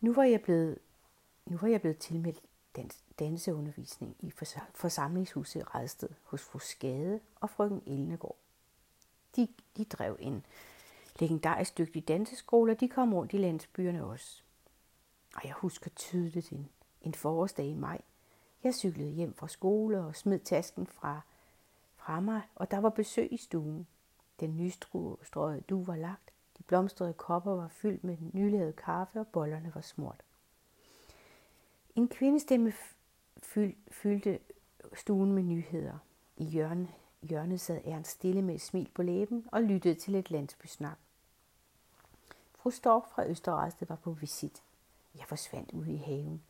Nu 0.01 0.13
var 0.13 0.23
jeg 0.23 0.41
blevet, 0.41 0.79
nu 1.45 1.57
var 1.57 1.67
jeg 1.67 1.81
blevet 1.81 1.97
tilmeldt 1.97 2.41
dans, 2.75 3.03
danseundervisning 3.19 4.15
i 4.19 4.33
forsamlingshuset 4.73 5.75
Redsted 5.75 6.09
hos 6.23 6.41
fru 6.41 6.59
Skade 6.59 7.19
og 7.35 7.49
frøken 7.49 7.83
Elnegård. 7.85 8.37
De, 9.35 9.47
de 9.77 9.85
drev 9.85 10.17
en 10.19 10.45
legendarisk 11.19 11.77
dygtige 11.77 12.03
danseskoler, 12.03 12.73
og 12.73 12.79
de 12.79 12.89
kom 12.89 13.13
rundt 13.13 13.33
i 13.33 13.37
landsbyerne 13.37 14.05
også. 14.05 14.43
Og 15.35 15.41
jeg 15.43 15.53
husker 15.53 15.89
tydeligt 15.89 16.51
en, 16.51 16.69
en 17.01 17.13
forårsdag 17.13 17.65
i 17.65 17.73
maj. 17.73 18.01
Jeg 18.63 18.73
cyklede 18.73 19.11
hjem 19.11 19.33
fra 19.33 19.47
skole 19.47 19.99
og 19.99 20.15
smed 20.15 20.39
tasken 20.39 20.87
fra, 20.87 21.21
fra 21.95 22.19
mig, 22.19 22.41
og 22.55 22.71
der 22.71 22.77
var 22.77 22.89
besøg 22.89 23.33
i 23.33 23.37
stuen. 23.37 23.87
Den 24.39 24.57
nystrøede 24.57 25.61
du 25.69 25.83
var 25.83 25.95
lagt, 25.95 26.33
de 26.57 26.63
blomstrede 26.63 27.13
kopper 27.13 27.51
var 27.51 27.67
fyldt 27.67 28.03
med 28.03 28.17
nylavet 28.33 28.75
kaffe, 28.75 29.19
og 29.19 29.27
bollerne 29.27 29.71
var 29.75 29.81
smurt. 29.81 30.23
En 31.95 32.07
kvindestemme 32.07 32.73
fyldte 33.91 34.39
stuen 34.93 35.31
med 35.31 35.43
nyheder. 35.43 35.97
I 36.37 36.43
hjørnet, 36.43 36.87
hjørnet 37.21 37.61
sad 37.61 37.81
Ernst 37.85 38.11
stille 38.11 38.41
med 38.41 38.55
et 38.55 38.61
smil 38.61 38.89
på 38.93 39.03
læben 39.03 39.45
og 39.51 39.63
lyttede 39.63 39.95
til 39.95 40.15
et 40.15 40.31
landsbysnak. 40.31 40.97
Fru 42.65 42.71
Stork 42.71 43.07
fra 43.07 43.27
Østerrejste 43.27 43.89
var 43.89 43.95
på 43.95 44.11
visit. 44.11 44.63
Jeg 45.15 45.25
forsvandt 45.27 45.71
ude 45.71 45.93
i 45.93 45.97
haven, 45.97 46.43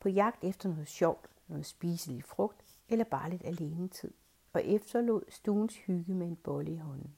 på 0.00 0.08
jagt 0.08 0.44
efter 0.44 0.68
noget 0.68 0.88
sjovt, 0.88 1.30
noget 1.48 1.66
spiselig 1.66 2.24
frugt 2.24 2.64
eller 2.88 3.04
bare 3.04 3.30
lidt 3.30 3.44
alene 3.44 3.88
tid, 3.88 4.12
og 4.52 4.64
efterlod 4.64 5.22
stuens 5.28 5.76
hygge 5.76 6.14
med 6.14 6.26
en 6.26 6.36
bolle 6.36 6.72
i 6.72 6.76
hånden. 6.76 7.14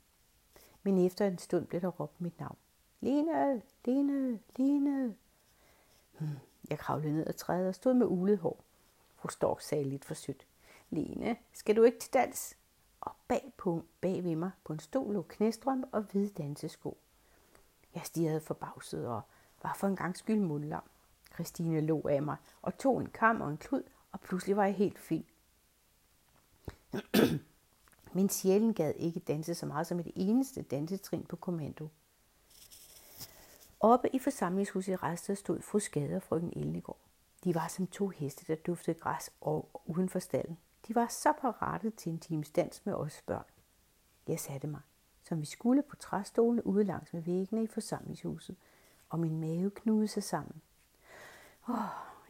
Men 0.82 1.06
efter 1.06 1.26
en 1.26 1.38
stund 1.38 1.66
blev 1.66 1.80
der 1.80 1.88
råbt 1.88 2.20
mit 2.20 2.40
navn. 2.40 2.56
Lene, 3.00 3.62
Lene, 3.84 4.38
Lene. 4.56 5.16
Hmm. 6.18 6.28
Jeg 6.70 6.78
kravlede 6.78 7.12
ned 7.12 7.26
ad 7.26 7.32
træet 7.32 7.68
og 7.68 7.75
stod 7.75 7.94
med 7.94 8.06
ulet 8.06 8.38
hår. 8.38 8.64
Fru 9.16 9.28
Stork 9.28 9.61
sagde 9.61 9.84
lidt 9.84 10.04
for 10.04 10.14
sødt. 10.14 10.46
Lene, 10.90 11.37
skal 11.52 11.76
du 11.76 11.82
ikke 11.82 11.99
til 11.99 12.12
dans? 12.12 12.56
Og 13.00 13.12
bag, 13.28 13.52
på, 13.56 13.84
bag 14.00 14.25
ved 14.25 14.37
mig 14.37 14.50
på 14.64 14.73
en 14.73 14.78
stol 14.78 15.14
lå 15.14 15.23
knæstrøm 15.23 15.84
og 15.92 16.02
hvide 16.02 16.28
dansesko. 16.28 16.99
Jeg 17.95 18.03
stirrede 18.05 18.41
forbavset 18.41 19.07
og 19.07 19.23
var 19.63 19.75
for 19.75 19.87
en 19.87 19.97
gang 19.97 20.17
skyld 20.17 20.41
mundlam. 20.41 20.83
Christine 21.35 21.81
lå 21.81 22.09
af 22.09 22.23
mig 22.23 22.37
og 22.63 22.79
tog 22.79 23.01
en 23.01 23.07
kam 23.07 23.41
og 23.41 23.51
en 23.51 23.57
klud, 23.57 23.83
og 24.13 24.21
pludselig 24.21 24.57
var 24.57 24.65
jeg 24.65 24.75
helt 24.75 24.99
fin. 24.99 25.27
Min 28.13 28.29
sjælen 28.29 28.75
gad 28.75 28.93
ikke 28.97 29.21
danse 29.21 29.55
så 29.55 29.67
meget 29.67 29.87
som 29.87 30.01
et 30.01 30.13
eneste 30.17 30.63
dansetrin 30.63 31.23
på 31.23 31.37
kommando. 31.37 31.89
Oppe 33.81 34.15
i 34.15 34.19
forsamlingshuset 34.19 34.93
i 34.93 34.97
Rædsted 34.97 35.37
stod 35.37 35.61
fru 35.61 35.79
Skade 35.79 36.17
og 36.17 36.23
frøken 36.23 36.53
Elnegård. 36.57 36.99
De 37.45 37.55
var 37.55 37.69
som 37.69 37.87
to 37.87 38.09
heste, 38.09 38.45
der 38.47 38.55
duftede 38.55 38.99
græs 38.99 39.31
og 39.41 39.83
uden 39.85 40.09
for 40.09 40.19
stallen. 40.19 40.59
De 40.89 40.95
var 40.95 41.07
så 41.07 41.33
parate 41.41 41.91
til 41.91 42.13
en 42.13 42.19
times 42.19 42.51
dans 42.51 42.87
med 42.87 42.95
os 42.95 43.23
børn. 43.27 43.45
Jeg 44.29 44.41
satte 44.41 44.67
mig, 44.67 44.81
som 45.25 45.40
vi 45.40 45.47
skulle 45.47 45.83
på 45.83 45.97
træstolene 45.97 46.66
ude 46.66 46.85
langs 46.85 47.12
med 47.12 47.23
væggene 47.23 47.62
i 47.62 47.66
forsamlingshuset, 47.66 48.57
og 49.09 49.21
min 49.21 49.40
mave 49.40 49.71
knudede 49.71 50.09
sig 50.09 50.23
sammen. 50.23 50.62
Åh, 51.69 51.76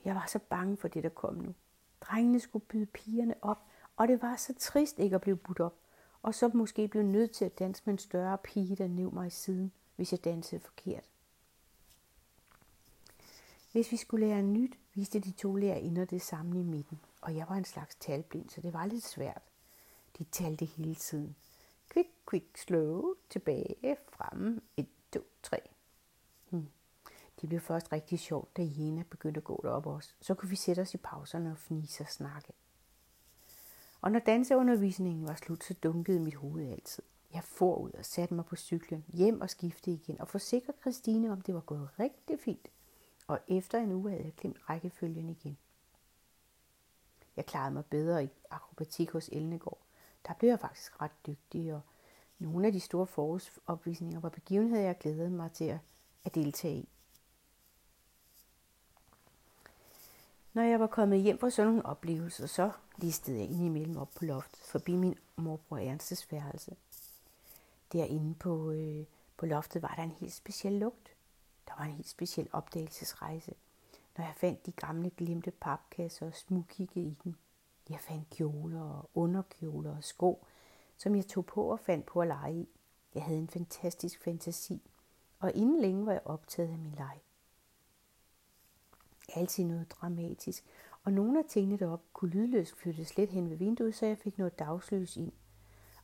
jeg 0.05 0.15
var 0.15 0.27
så 0.29 0.39
bange 0.39 0.77
for 0.77 0.89
det, 0.89 1.03
der 1.03 1.09
kom 1.09 1.35
nu. 1.35 1.55
Drengene 2.01 2.41
skulle 2.41 2.65
byde 2.65 2.87
pigerne 2.87 3.35
op, 3.43 3.59
og 3.97 4.09
det 4.09 4.23
var 4.23 4.37
så 4.37 4.55
trist 4.59 4.99
ikke 4.99 5.15
at 5.15 5.21
blive 5.21 5.37
budt 5.37 5.61
op, 5.61 5.75
og 6.23 6.35
så 6.35 6.51
måske 6.55 6.89
blive 6.89 7.05
nødt 7.05 7.31
til 7.31 7.45
at 7.45 7.59
danse 7.59 7.83
med 7.85 7.95
en 7.95 7.99
større 7.99 8.39
pige, 8.39 8.77
der 8.77 8.89
næv 8.89 9.15
mig 9.15 9.27
i 9.27 9.31
siden, 9.31 9.73
hvis 9.97 10.13
jeg 10.13 10.25
dansede 10.25 10.61
forkert. 10.61 11.05
Hvis 13.73 13.93
vi 13.93 13.97
skulle 13.97 14.27
lære 14.27 14.43
nyt, 14.43 14.79
viste 14.95 15.21
de 15.21 15.31
to 15.31 15.55
lærerinder 15.55 16.05
det 16.05 16.23
samme 16.23 16.61
i 16.61 16.63
midten, 16.63 17.01
og 17.21 17.37
jeg 17.37 17.47
var 17.49 17.55
en 17.55 17.65
slags 17.65 17.95
talblind, 17.95 18.51
så 18.51 18.61
det 18.61 18.73
var 18.73 18.87
lidt 18.87 19.05
svært. 19.05 19.43
De 20.19 20.25
talte 20.25 20.65
hele 20.65 20.95
tiden. 20.95 21.37
Quick, 21.95 22.09
quick, 22.31 22.59
slow, 22.59 23.15
tilbage, 23.31 23.97
frem, 24.13 24.63
1, 24.77 24.87
2, 25.13 25.21
3. 25.43 25.59
Hmm. 26.51 26.69
Det 27.41 27.49
blev 27.49 27.61
først 27.61 27.93
rigtig 27.93 28.19
sjovt, 28.19 28.57
da 28.57 28.63
Jena 28.63 29.03
begyndte 29.11 29.39
at 29.39 29.45
gå 29.45 29.61
derop 29.63 29.87
også. 29.87 30.15
Så 30.21 30.35
kunne 30.35 30.49
vi 30.51 30.57
sætte 30.57 30.81
os 30.81 30.95
i 30.95 30.97
pauserne 30.97 31.51
og 31.51 31.59
fnise 31.59 32.03
og 32.03 32.09
snakke. 32.09 32.53
Og 34.01 34.13
når 34.13 34.19
danseundervisningen 34.19 35.29
var 35.29 35.35
slut, 35.35 35.65
så 35.65 35.75
dunkede 35.75 36.21
mit 36.21 36.35
hoved 36.35 36.73
altid. 36.73 37.03
Jeg 37.35 37.45
for 37.45 37.77
ud 37.77 37.91
og 37.91 38.05
satte 38.05 38.35
mig 38.35 38.45
på 38.45 38.57
cyklen, 38.57 39.05
hjem 39.09 39.41
og 39.41 39.51
skiftede 39.51 39.97
igen, 39.97 40.21
og 40.21 40.29
forsikrede 40.29 40.79
Christine 40.81 41.33
om, 41.33 41.41
det 41.41 41.55
var 41.55 41.61
gået 41.61 41.89
rigtig 41.99 42.41
fint 42.41 42.69
og 43.27 43.41
efter 43.49 43.79
en 43.79 43.93
uge 43.93 44.11
havde 44.11 44.25
jeg 44.25 44.35
glemt 44.35 44.71
rækkefølgen 44.71 45.29
igen. 45.29 45.59
Jeg 47.37 47.47
klarede 47.47 47.75
mig 47.75 47.85
bedre 47.87 48.25
i 48.25 48.29
akrobatik 48.51 49.11
hos 49.11 49.29
Elnegård. 49.33 49.84
Der 50.27 50.35
blev 50.35 50.51
jeg 50.51 50.61
faktisk 50.61 51.01
ret 51.01 51.27
dygtig, 51.27 51.75
og 51.75 51.81
nogle 52.39 52.67
af 52.67 52.73
de 52.73 52.81
store 52.81 53.07
forårsopvisninger 53.07 54.21
var 54.21 54.29
begivenheder, 54.29 54.83
jeg 54.83 54.99
glædede 54.99 55.31
mig 55.31 55.53
til 55.53 55.79
at, 56.25 56.35
deltage 56.35 56.75
i. 56.75 56.89
Når 60.53 60.63
jeg 60.63 60.81
var 60.81 60.87
kommet 60.87 61.21
hjem 61.23 61.39
fra 61.39 61.51
sådan 61.51 61.67
nogle 61.71 61.87
oplevelser, 61.87 62.47
så 62.47 62.71
listede 62.97 63.39
jeg 63.39 63.51
indimellem 63.51 63.97
op 63.97 64.11
på 64.15 64.25
loftet, 64.25 64.61
forbi 64.61 64.97
min 64.97 65.19
morbror 65.37 65.79
Ernstes 65.79 66.33
værelse. 66.33 66.77
Derinde 67.93 68.35
på, 68.35 68.71
øh, 68.71 69.05
på 69.37 69.47
loftet 69.47 69.83
var 69.83 69.95
der 69.97 70.03
en 70.03 70.11
helt 70.11 70.33
speciel 70.33 70.73
lugt. 70.73 71.15
Der 71.69 71.73
var 71.79 71.85
en 71.85 71.93
helt 71.93 72.09
speciel 72.09 72.49
opdagelsesrejse, 72.53 73.55
når 74.17 74.25
jeg 74.25 74.35
fandt 74.37 74.67
de 74.67 74.73
gamle 74.73 75.11
glemte 75.11 75.51
papkasser 75.51 76.27
og 76.27 76.35
smugkiggede 76.35 77.07
i 77.07 77.17
dem. 77.25 77.35
Jeg 77.91 78.01
fandt 78.01 78.31
kjoler 78.31 78.83
og 78.83 79.11
underkjoler 79.15 79.97
og 79.97 80.05
sko, 80.05 80.47
som 80.97 81.17
jeg 81.17 81.27
tog 81.27 81.47
på 81.47 81.63
og 81.63 81.81
fandt 81.81 82.07
på 82.07 82.21
at 82.21 82.29
lege 82.29 82.55
i. 82.55 82.69
Jeg 83.15 83.23
havde 83.23 83.39
en 83.39 83.49
fantastisk 83.49 84.23
fantasi, 84.25 84.91
og 85.41 85.53
inden 85.53 85.81
længe 85.81 86.07
var 86.07 86.13
jeg 86.13 86.23
optaget 86.25 86.73
af 86.73 86.79
min 86.79 86.95
leg. 86.95 87.21
Altid 89.35 89.65
noget 89.65 89.91
dramatisk, 89.91 90.65
og 91.05 91.13
nogle 91.13 91.39
af 91.39 91.45
tingene 91.45 91.79
deroppe 91.79 92.07
kunne 92.13 92.31
lydløst 92.31 92.77
flyttes 92.77 93.17
lidt 93.17 93.31
hen 93.31 93.51
ved 93.51 93.57
vinduet, 93.57 93.95
så 93.95 94.07
jeg 94.07 94.19
fik 94.19 94.39
noget 94.39 94.59
dagslys 94.59 95.17
ind. 95.17 95.33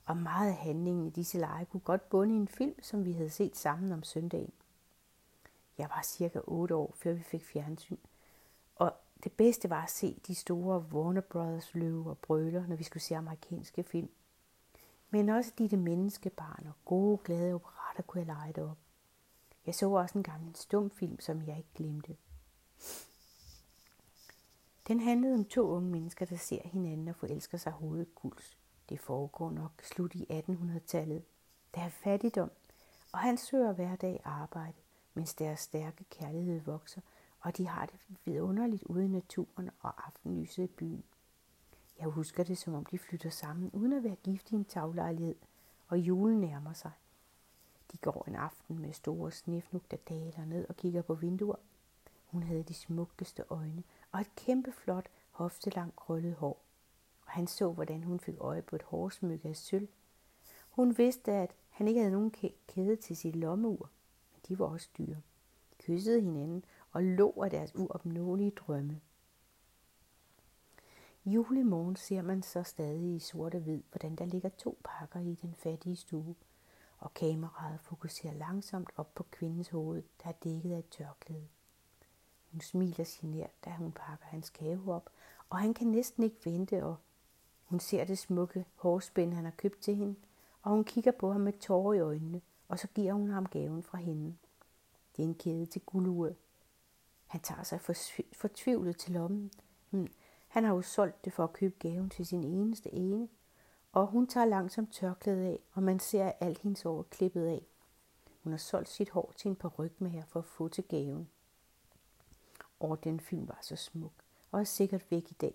Og 0.05 0.17
meget 0.17 0.49
af 0.49 0.57
handlingen 0.57 1.07
i 1.07 1.11
disse 1.11 1.39
lege 1.39 1.65
kunne 1.65 1.81
godt 1.81 2.09
bunde 2.09 2.35
i 2.35 2.39
en 2.39 2.49
film, 2.49 2.83
som 2.83 3.05
vi 3.05 3.13
havde 3.13 3.31
set 3.31 3.57
sammen 3.57 3.93
om 3.93 4.03
søndagen. 4.03 4.53
Jeg 5.79 5.89
var 5.89 6.03
cirka 6.03 6.41
8 6.45 6.75
år, 6.75 6.95
før 6.97 7.13
vi 7.13 7.23
fik 7.23 7.45
fjernsyn. 7.45 7.97
Det 9.25 9.33
bedste 9.33 9.71
var 9.71 9.83
at 9.83 9.91
se 9.91 10.21
de 10.27 10.35
store 10.35 10.87
Warner 10.93 11.21
Brothers 11.21 11.75
løve 11.75 12.11
og 12.11 12.19
brøler, 12.19 12.67
når 12.67 12.77
vi 12.77 12.85
skulle 12.85 13.03
se 13.03 13.17
amerikanske 13.17 13.83
film. 13.83 14.11
Men 15.11 15.29
også 15.29 15.53
de 15.59 15.77
menneskebarn 15.77 16.67
og 16.67 16.75
gode, 16.85 17.19
glade 17.25 17.55
operater 17.55 18.03
kunne 18.03 18.19
jeg 18.19 18.27
lege 18.27 18.53
det 18.53 18.65
op. 18.71 18.79
Jeg 19.67 19.75
så 19.75 19.91
også 19.91 20.19
en 20.19 20.25
gammel 20.25 20.57
stumfilm, 20.57 21.21
som 21.21 21.43
jeg 21.47 21.57
ikke 21.57 21.71
glemte. 21.75 22.17
Den 24.89 25.01
handlede 25.01 25.35
om 25.35 25.45
to 25.45 25.69
unge 25.69 25.91
mennesker, 25.91 26.27
der 26.27 26.37
ser 26.37 26.69
hinanden 26.69 27.09
og 27.09 27.17
forelsker 27.17 27.59
sig 27.59 27.73
hovedkuls. 27.73 28.59
Det 28.89 29.01
foregår 29.01 29.51
nok 29.51 29.73
slut 29.83 30.15
i 30.15 30.27
1800-tallet. 30.31 31.23
Der 31.75 31.81
er 31.81 31.89
fattigdom, 31.89 32.51
og 33.13 33.19
han 33.19 33.37
søger 33.37 33.73
hver 33.73 33.97
dag 33.97 34.21
arbejde, 34.25 34.77
mens 35.15 35.35
deres 35.35 35.61
stærke 35.61 36.05
kærlighed 36.05 36.61
vokser, 36.61 37.01
og 37.41 37.57
de 37.57 37.67
har 37.67 37.87
det 37.87 38.01
vidunderligt 38.25 38.83
ude 38.83 39.05
i 39.05 39.09
naturen 39.09 39.71
og 39.81 40.07
aftenlyset 40.07 40.63
i 40.63 40.67
byen. 40.67 41.05
Jeg 41.99 42.09
husker 42.09 42.45
det, 42.45 42.59
som 42.59 42.75
om 42.75 42.85
de 42.85 42.99
flytter 42.99 43.31
sammen, 43.31 43.71
uden 43.71 43.93
at 43.93 44.05
være 44.05 44.17
gift 44.17 44.51
i 44.51 44.55
en 44.55 44.65
taglejlighed, 44.65 45.35
og 45.89 45.99
julen 45.99 46.41
nærmer 46.41 46.73
sig. 46.73 46.91
De 47.93 47.97
går 47.97 48.25
en 48.29 48.35
aften 48.35 48.79
med 48.79 48.93
store 48.93 49.31
snefnug, 49.31 49.83
der 49.91 49.97
daler 49.97 50.45
ned 50.45 50.67
og 50.69 50.77
kigger 50.77 51.03
på 51.03 51.15
vinduer. 51.15 51.57
Hun 52.27 52.43
havde 52.43 52.63
de 52.63 52.75
smukkeste 52.75 53.45
øjne 53.51 53.83
og 54.13 54.21
et 54.21 54.35
kæmpe 54.37 54.73
flot, 54.73 55.09
hoftelangt 55.31 55.97
krøllet 55.97 56.35
hår. 56.35 56.65
Og 57.27 57.33
han 57.33 57.47
så, 57.47 57.73
hvordan 57.73 58.03
hun 58.03 58.21
fik 58.21 58.35
øje 58.41 58.63
på 58.63 58.77
et 58.77 58.83
hårsmykke 58.83 59.49
af 59.49 59.57
sølv. 59.57 59.89
Hun 60.71 60.99
vidste, 60.99 61.33
at 61.33 61.55
han 61.69 61.89
ikke 61.89 62.01
havde 62.01 62.13
nogen 62.13 62.35
kæde 62.69 62.97
til 62.97 63.17
sit 63.17 63.37
lommeur, 63.37 63.91
men 64.33 64.41
de 64.49 64.59
var 64.59 64.67
også 64.67 64.89
dyre. 64.99 65.21
Kyssede 65.79 66.21
hinanden 66.21 66.65
og 66.93 67.03
lå 67.03 67.43
af 67.43 67.51
deres 67.51 67.75
uopnåelige 67.75 68.51
drømme. 68.51 69.01
Julemorgen 71.25 71.97
ser 71.97 72.23
man 72.23 72.43
så 72.43 72.63
stadig 72.63 73.17
i 73.17 73.19
sort 73.19 73.55
og 73.55 73.61
hvid, 73.61 73.83
hvordan 73.91 74.17
der 74.17 74.25
ligger 74.25 74.49
to 74.49 74.79
pakker 74.85 75.21
i 75.21 75.35
den 75.35 75.55
fattige 75.55 75.97
stue, 75.97 76.35
og 76.99 77.15
kameraet 77.15 77.81
fokuserer 77.81 78.35
langsomt 78.35 78.91
op 78.97 79.15
på 79.15 79.23
kvindens 79.31 79.69
hoved, 79.69 80.03
der 80.23 80.29
er 80.29 80.33
dækket 80.33 80.73
af 80.73 80.79
et 80.79 80.89
tørklæde. 80.89 81.49
Hun 82.51 82.61
smiler 82.61 83.19
genert, 83.21 83.65
da 83.65 83.71
hun 83.71 83.93
pakker 83.93 84.27
hans 84.27 84.51
gave 84.51 84.95
op, 84.95 85.11
og 85.49 85.59
han 85.59 85.75
kan 85.75 85.87
næsten 85.87 86.23
ikke 86.23 86.45
vente, 86.45 86.85
og 86.85 86.97
hun 87.65 87.81
ser 87.81 88.05
det 88.05 88.19
smukke 88.19 88.65
hårspænd, 88.75 89.33
han 89.35 89.45
har 89.45 89.53
købt 89.57 89.81
til 89.81 89.97
hende, 89.97 90.15
og 90.63 90.71
hun 90.71 90.85
kigger 90.85 91.13
på 91.13 91.33
ham 91.33 91.41
med 91.41 91.53
tårer 91.53 91.95
i 91.95 92.01
øjnene, 92.01 92.41
og 92.69 92.79
så 92.79 92.89
giver 92.95 93.13
hun 93.13 93.31
ham 93.31 93.47
gaven 93.47 93.83
fra 93.83 93.99
hende. 93.99 94.37
Det 95.17 95.23
er 95.23 95.29
en 95.29 95.35
kæde 95.35 95.67
til 95.67 95.83
guldur. 95.83 96.33
Han 97.31 97.41
tager 97.41 97.63
sig 97.63 97.81
fortvivlet 98.33 98.97
til 98.97 99.13
lommen. 99.13 99.51
Hmm. 99.91 100.13
Han 100.49 100.65
har 100.65 100.75
jo 100.75 100.83
solgt 100.83 101.25
det 101.25 101.33
for 101.33 101.45
at 101.45 101.53
købe 101.53 101.75
gaven 101.79 102.11
til 102.11 102.27
sin 102.27 102.45
eneste 102.45 102.95
ene, 102.95 103.29
og 103.93 104.07
hun 104.07 104.27
tager 104.27 104.47
langsomt 104.47 104.93
tørklædet 104.93 105.45
af, 105.45 105.59
og 105.73 105.83
man 105.83 106.01
ser 106.01 106.33
alt 106.41 106.59
hendes 106.59 106.83
hår 106.83 107.03
klippet 107.03 107.47
af. 107.47 107.67
Hun 108.43 108.53
har 108.53 108.59
solgt 108.59 108.89
sit 108.89 109.11
hår 109.11 109.33
til 109.37 109.49
en 109.49 109.57
parrykmager 109.57 110.25
for 110.25 110.41
at 110.41 110.47
få 110.47 110.69
til 110.69 110.85
gaven. 110.85 111.29
Og 112.81 113.05
den 113.05 113.21
film 113.21 113.49
var 113.49 113.59
så 113.63 113.77
smuk, 113.77 114.13
og 114.51 114.61
er 114.61 114.65
sikkert 114.65 115.11
væk 115.11 115.31
i 115.31 115.35
dag. 115.35 115.55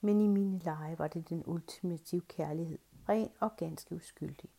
Men 0.00 0.20
i 0.20 0.26
mine 0.26 0.58
lege 0.58 0.98
var 0.98 1.08
det 1.08 1.28
den 1.28 1.42
ultimative 1.46 2.22
kærlighed, 2.28 2.78
ren 3.08 3.30
og 3.40 3.56
ganske 3.56 3.94
uskyldig. 3.94 4.50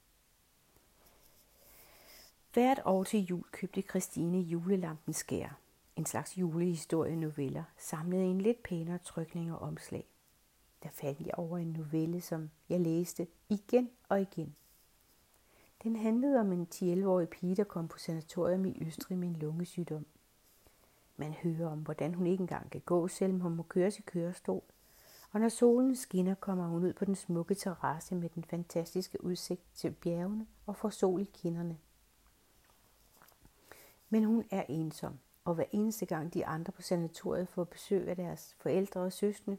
Hvert 2.53 2.79
år 2.85 3.03
til 3.03 3.25
jul 3.25 3.43
købte 3.51 3.81
Christine 3.81 4.39
julelampen 4.39 5.13
skær, 5.13 5.59
en 5.97 6.05
slags 6.05 6.37
julehistorie-noveller, 6.37 7.63
samlet 7.77 8.17
i 8.17 8.25
en 8.25 8.41
lidt 8.41 8.63
pænere 8.63 8.97
trykning 8.97 9.53
og 9.53 9.59
omslag. 9.59 10.07
Der 10.83 10.89
faldt 10.89 11.19
jeg 11.19 11.35
over 11.37 11.57
en 11.57 11.67
novelle, 11.67 12.21
som 12.21 12.49
jeg 12.69 12.79
læste 12.79 13.27
igen 13.49 13.89
og 14.09 14.21
igen. 14.21 14.55
Den 15.83 15.95
handlede 15.95 16.39
om 16.39 16.51
en 16.51 16.67
10-11-årig 16.75 17.29
pige, 17.29 17.55
der 17.55 17.63
kom 17.63 17.87
på 17.87 17.97
sanatorium 17.97 18.65
i 18.65 18.77
Østrig 18.81 19.17
med 19.17 19.27
en 19.27 19.35
lungesygdom. 19.35 20.05
Man 21.17 21.33
hører 21.33 21.69
om, 21.69 21.79
hvordan 21.79 22.13
hun 22.13 22.27
ikke 22.27 22.41
engang 22.41 22.71
kan 22.71 22.81
gå, 22.85 23.07
selvom 23.07 23.39
hun 23.39 23.55
må 23.55 23.63
køre 23.63 23.87
i 23.87 24.01
kørestol. 24.05 24.63
Og 25.31 25.39
når 25.39 25.49
solen 25.49 25.95
skinner, 25.95 26.35
kommer 26.35 26.67
hun 26.67 26.83
ud 26.83 26.93
på 26.93 27.05
den 27.05 27.15
smukke 27.15 27.55
terrasse 27.55 28.15
med 28.15 28.29
den 28.29 28.43
fantastiske 28.43 29.23
udsigt 29.23 29.61
til 29.75 29.91
bjergene 29.91 30.47
og 30.65 30.75
får 30.75 30.89
sol 30.89 31.21
i 31.21 31.29
kinderne. 31.33 31.77
Men 34.09 34.23
hun 34.23 34.43
er 34.51 34.63
ensom, 34.69 35.19
og 35.47 35.53
hver 35.53 35.65
eneste 35.71 36.05
gang 36.05 36.33
de 36.33 36.45
andre 36.45 36.71
på 36.71 36.81
sanatoriet 36.81 37.47
får 37.47 37.63
besøg 37.63 38.07
af 38.07 38.15
deres 38.15 38.55
forældre 38.59 39.01
og 39.01 39.13
søskende, 39.13 39.57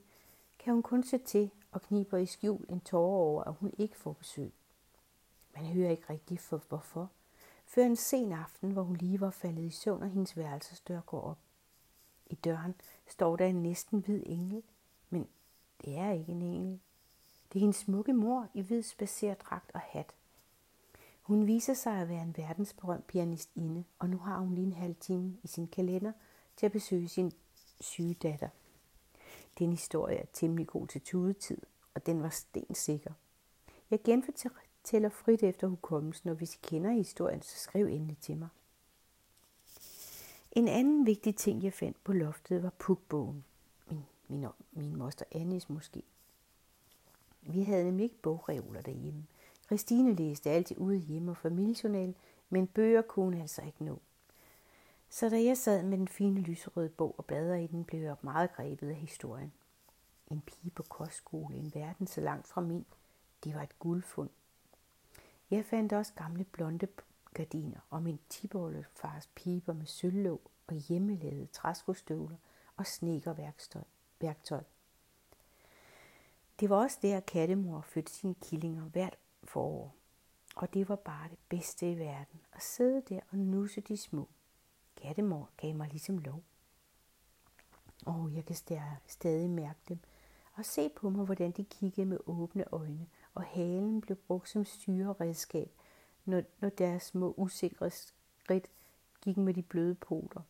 kan 0.59 0.72
hun 0.72 0.83
kun 0.83 1.03
se 1.03 1.18
til 1.18 1.51
og 1.72 1.83
kniber 1.83 2.18
i 2.18 2.27
skjul 2.27 2.64
en 2.68 2.81
tårer 2.81 3.18
over, 3.18 3.44
at 3.44 3.55
hun 3.55 3.72
ikke 3.79 3.96
får 3.96 4.12
besøg. 4.12 4.53
Man 5.55 5.66
hører 5.66 5.90
ikke 5.90 6.11
rigtigt 6.11 6.40
for 6.40 6.62
hvorfor, 6.68 7.11
før 7.66 7.85
en 7.85 7.96
sen 7.96 8.33
aften, 8.33 8.70
hvor 8.70 8.83
hun 8.83 8.96
lige 8.96 9.20
var 9.20 9.31
faldet 9.31 9.62
i 9.62 9.70
søvn, 9.70 10.03
og 10.03 10.09
hendes 10.09 10.37
værelsesdør 10.37 11.01
går 11.01 11.20
op. 11.20 11.38
I 12.27 12.35
døren 12.35 12.74
står 13.07 13.37
der 13.37 13.46
en 13.46 13.62
næsten 13.62 14.01
hvid 14.01 14.22
engel, 14.27 14.62
men 15.11 15.29
det 15.85 15.98
er 15.98 16.12
ikke 16.12 16.33
en 16.33 16.42
engel. 16.42 16.81
Det 17.53 17.59
er 17.59 17.61
hendes 17.61 17.77
smukke 17.77 18.12
mor 18.12 18.48
i 18.55 18.61
hvid 18.61 18.83
spacerdragt 18.83 19.70
og 19.74 19.81
hat. 19.81 20.14
Hun 21.29 21.47
viser 21.47 21.75
sig 21.75 22.01
at 22.01 22.09
være 22.09 22.23
en 22.23 22.37
verdensberømt 22.37 23.07
pianistinde, 23.07 23.85
og 23.99 24.11
nu 24.11 24.19
har 24.19 24.38
hun 24.38 24.55
lige 24.55 24.67
en 24.67 24.73
halv 24.73 24.95
time 25.01 25.37
i 25.43 25.47
sin 25.47 25.69
kalender 25.69 26.12
til 26.57 26.67
at 26.67 26.73
besøge 26.73 27.09
sin 27.09 27.33
syge 27.81 28.14
datter. 28.14 28.49
Den 29.59 29.71
historie 29.71 30.17
er 30.17 30.27
temmelig 30.33 30.67
god 30.67 30.87
til 30.87 31.01
tudetid, 31.01 31.59
og 31.95 32.07
den 32.07 32.23
var 32.23 32.29
stensikker. 32.29 33.12
Jeg 33.91 34.03
genfortæller 34.05 35.09
frit 35.09 35.43
efter 35.43 35.67
hukommelsen, 35.67 36.29
og 36.29 36.37
hvis 36.37 36.55
I 36.55 36.59
kender 36.62 36.91
historien, 36.91 37.43
så 37.43 37.59
skriv 37.59 37.87
endelig 37.87 38.19
til 38.19 38.37
mig. 38.37 38.49
En 40.53 40.69
anden 40.69 41.07
vigtig 41.07 41.37
ting, 41.37 41.62
jeg 41.62 41.73
fandt 41.73 42.05
på 42.05 42.12
loftet, 42.12 42.62
var 42.62 42.73
pukbogen. 42.79 43.45
Min, 43.91 44.05
min, 44.29 44.47
min 44.73 44.97
moster 44.97 45.25
Annis 45.33 45.69
måske. 45.69 46.03
Vi 47.43 47.62
havde 47.62 47.85
nemlig 47.85 48.05
ikke 48.05 48.23
bogreoler 48.23 48.83
derhjemme. 48.83 49.27
Christine 49.68 50.14
læste 50.14 50.50
altid 50.50 50.76
ude 50.78 50.96
hjemme 50.96 51.31
og 51.31 51.37
familiejournal, 51.37 52.14
men 52.48 52.66
bøger 52.66 53.02
kunne 53.02 53.40
altså 53.40 53.62
ikke 53.62 53.85
nå. 53.85 53.98
Så 55.09 55.28
da 55.28 55.42
jeg 55.42 55.57
sad 55.57 55.83
med 55.83 55.98
den 55.98 56.09
fine 56.09 56.40
lyserøde 56.40 56.88
bog 56.88 57.14
og 57.18 57.24
bladrede 57.24 57.64
i 57.64 57.66
den, 57.66 57.85
blev 57.85 58.00
jeg 58.00 58.16
meget 58.22 58.52
grebet 58.52 58.88
af 58.88 58.94
historien. 58.94 59.52
En 60.31 60.40
pige 60.40 60.70
på 60.70 60.83
kostskole, 60.83 61.57
en 61.57 61.72
verden 61.74 62.07
så 62.07 62.20
langt 62.20 62.46
fra 62.46 62.61
min. 62.61 62.87
Det 63.44 63.54
var 63.54 63.62
et 63.62 63.78
guldfund. 63.78 64.31
Jeg 65.50 65.64
fandt 65.64 65.92
også 65.92 66.12
gamle 66.14 66.44
blonde 66.44 66.88
gardiner 67.35 67.81
og 67.90 68.02
min 68.02 68.18
fars 68.94 69.26
piber 69.35 69.72
med 69.72 69.87
sølvlåg 69.87 70.40
og 70.66 70.74
hjemmelavede 70.74 71.46
træskostøvler 71.46 72.37
og 72.76 72.87
snekerværktøj. 72.87 74.62
Det 76.61 76.70
var 76.70 76.76
også 76.76 76.98
der, 77.02 77.20
kattemor 77.20 77.81
fødte 77.81 78.12
sine 78.12 78.35
killinger 78.35 78.83
hvert 78.83 79.16
forår. 79.49 79.95
Og 80.57 80.75
det 80.75 80.89
var 80.89 80.97
bare 80.97 81.29
det 81.29 81.39
bedste 81.49 81.93
i 81.93 81.99
verden, 81.99 82.41
at 82.53 82.63
sidde 82.63 83.03
der 83.09 83.21
og 83.31 83.39
nusse 83.39 83.81
de 83.81 83.97
små. 83.97 84.29
Kattemor 84.97 85.51
gav 85.57 85.75
mig 85.75 85.89
ligesom 85.89 86.19
lov. 86.19 86.43
Og 88.07 88.35
jeg 88.35 88.45
kan 88.45 88.57
stadig 89.07 89.51
mærke 89.51 89.81
dem 89.89 89.99
og 90.55 90.65
se 90.65 90.89
på 90.89 91.11
mig, 91.11 91.25
hvordan 91.25 91.51
de 91.51 91.65
kiggede 91.65 92.07
med 92.07 92.19
åbne 92.27 92.65
øjne, 92.73 93.07
og 93.35 93.43
halen 93.43 94.01
blev 94.01 94.17
brugt 94.17 94.49
som 94.49 94.65
styreredskab, 94.65 95.71
når, 96.25 96.43
når 96.61 96.69
deres 96.69 97.03
små 97.03 97.35
usikre 97.37 97.91
skridt 97.91 98.71
gik 99.21 99.37
med 99.37 99.55
de 99.55 99.63
bløde 99.63 99.95
poter. 99.95 100.41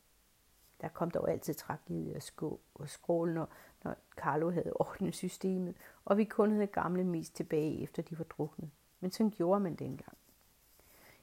Der 0.80 0.88
kom 0.88 1.10
dog 1.10 1.30
altid 1.30 1.54
tragedie 1.54 2.16
og, 2.16 2.22
skå 2.22 2.60
og 2.74 2.88
skrål, 2.88 3.34
når, 3.34 3.48
når 3.84 3.94
Carlo 4.16 4.50
havde 4.50 4.72
ordnet 4.72 5.14
systemet, 5.14 5.76
og 6.04 6.16
vi 6.16 6.24
kun 6.24 6.50
havde 6.52 6.66
gamle 6.66 7.04
mis 7.04 7.30
tilbage, 7.30 7.82
efter 7.82 8.02
de 8.02 8.18
var 8.18 8.24
druknet. 8.24 8.70
Men 9.00 9.10
sådan 9.10 9.30
gjorde 9.30 9.60
man 9.60 9.74
dengang. 9.74 10.18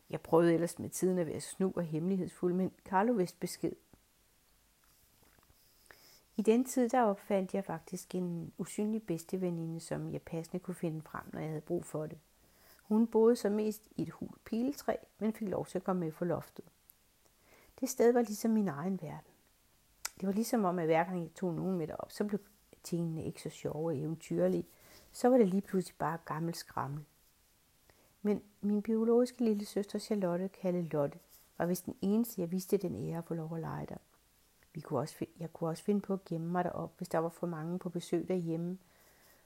Jeg 0.10 0.22
prøvede 0.22 0.54
ellers 0.54 0.80
med 0.80 0.90
tiden 0.90 1.18
at 1.18 1.28
være 1.28 1.42
snu 1.42 1.74
og 1.76 1.84
hemmelighedsfuld, 1.84 2.54
men 2.54 2.72
Carlo 2.86 3.14
vidste 3.14 3.38
besked. 3.40 3.72
I 6.38 6.42
den 6.42 6.66
tid 6.66 6.90
der 6.90 7.04
opfandt 7.04 7.54
jeg 7.54 7.66
faktisk 7.66 8.16
en 8.16 8.54
usynlig 8.58 9.04
bedste 9.04 9.42
veninde, 9.42 9.80
som 9.80 10.14
jeg 10.14 10.22
passende 10.22 10.60
kunne 10.60 10.76
finde 10.76 11.02
frem, 11.02 11.24
når 11.34 11.40
jeg 11.40 11.50
havde 11.50 11.62
brug 11.62 11.86
for 11.86 12.06
det. 12.06 12.18
Hun 12.84 13.08
boede 13.08 13.36
så 13.36 13.50
mest 13.50 13.82
i 13.96 14.02
et 14.02 14.10
hul 14.10 14.38
piletræ, 14.46 14.96
men 15.20 15.34
fik 15.34 15.48
lov 15.50 15.66
til 15.66 15.78
at 15.78 15.84
komme 15.84 16.00
med 16.00 16.12
for 16.12 16.26
loftet. 16.26 16.66
Det 17.80 17.90
sted 17.90 18.14
var 18.14 18.22
ligesom 18.22 18.52
min 18.52 18.68
egen 18.68 19.02
verden. 19.02 19.32
Det 20.20 20.28
var 20.28 20.34
ligesom 20.34 20.66
om, 20.66 20.80
at 20.80 20.86
hver 20.86 21.04
gang 21.04 21.22
jeg 21.22 21.34
tog 21.34 21.54
nogen 21.54 21.78
med 21.78 21.88
derop, 21.88 22.12
så 22.12 22.24
blev 22.24 22.40
tingene 22.84 23.26
ikke 23.26 23.42
så 23.42 23.50
sjove 23.50 23.90
og 23.90 23.98
eventyrlige. 23.98 24.66
Så 25.12 25.30
var 25.30 25.38
det 25.38 25.48
lige 25.48 25.62
pludselig 25.62 25.96
bare 25.98 26.18
gammel 26.26 26.56
skrammel. 26.56 27.06
Men 28.26 28.42
min 28.62 28.82
biologiske 28.82 29.44
lille 29.44 29.66
søster 29.66 30.00
Charlotte, 30.00 30.48
kaldet 30.48 30.94
Lotte, 30.94 31.20
var 31.58 31.66
vist 31.66 31.86
den 31.86 31.96
eneste, 32.02 32.42
jeg 32.42 32.52
vidste 32.52 32.78
den 32.78 32.96
ære 32.96 33.18
at 33.18 33.26
få 33.26 33.34
lov 33.34 33.56
at 33.56 33.62
lege 33.62 33.86
der. 33.86 33.98
Vi 34.74 34.82
kunne 34.82 35.00
også, 35.00 35.26
jeg 35.40 35.54
kunne 35.54 35.70
også 35.70 35.84
finde 35.84 36.02
på 36.02 36.14
at 36.14 36.26
gemme 36.26 36.48
mig 36.48 36.64
derop, 36.64 36.98
hvis 36.98 37.10
der 37.10 37.18
var 37.18 37.30
for 37.30 37.48
mange 37.48 37.80
på 37.80 37.90
besøg 37.90 38.28
derhjemme. 38.28 38.78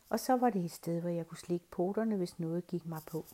Og 0.09 0.19
så 0.19 0.37
var 0.37 0.49
det 0.49 0.65
et 0.65 0.71
sted, 0.71 1.01
hvor 1.01 1.09
jeg 1.09 1.27
kunne 1.27 1.37
slikke 1.37 1.65
poterne, 1.71 2.15
hvis 2.15 2.39
noget 2.39 2.67
gik 2.67 2.85
mig 2.85 3.01
på. 3.07 3.25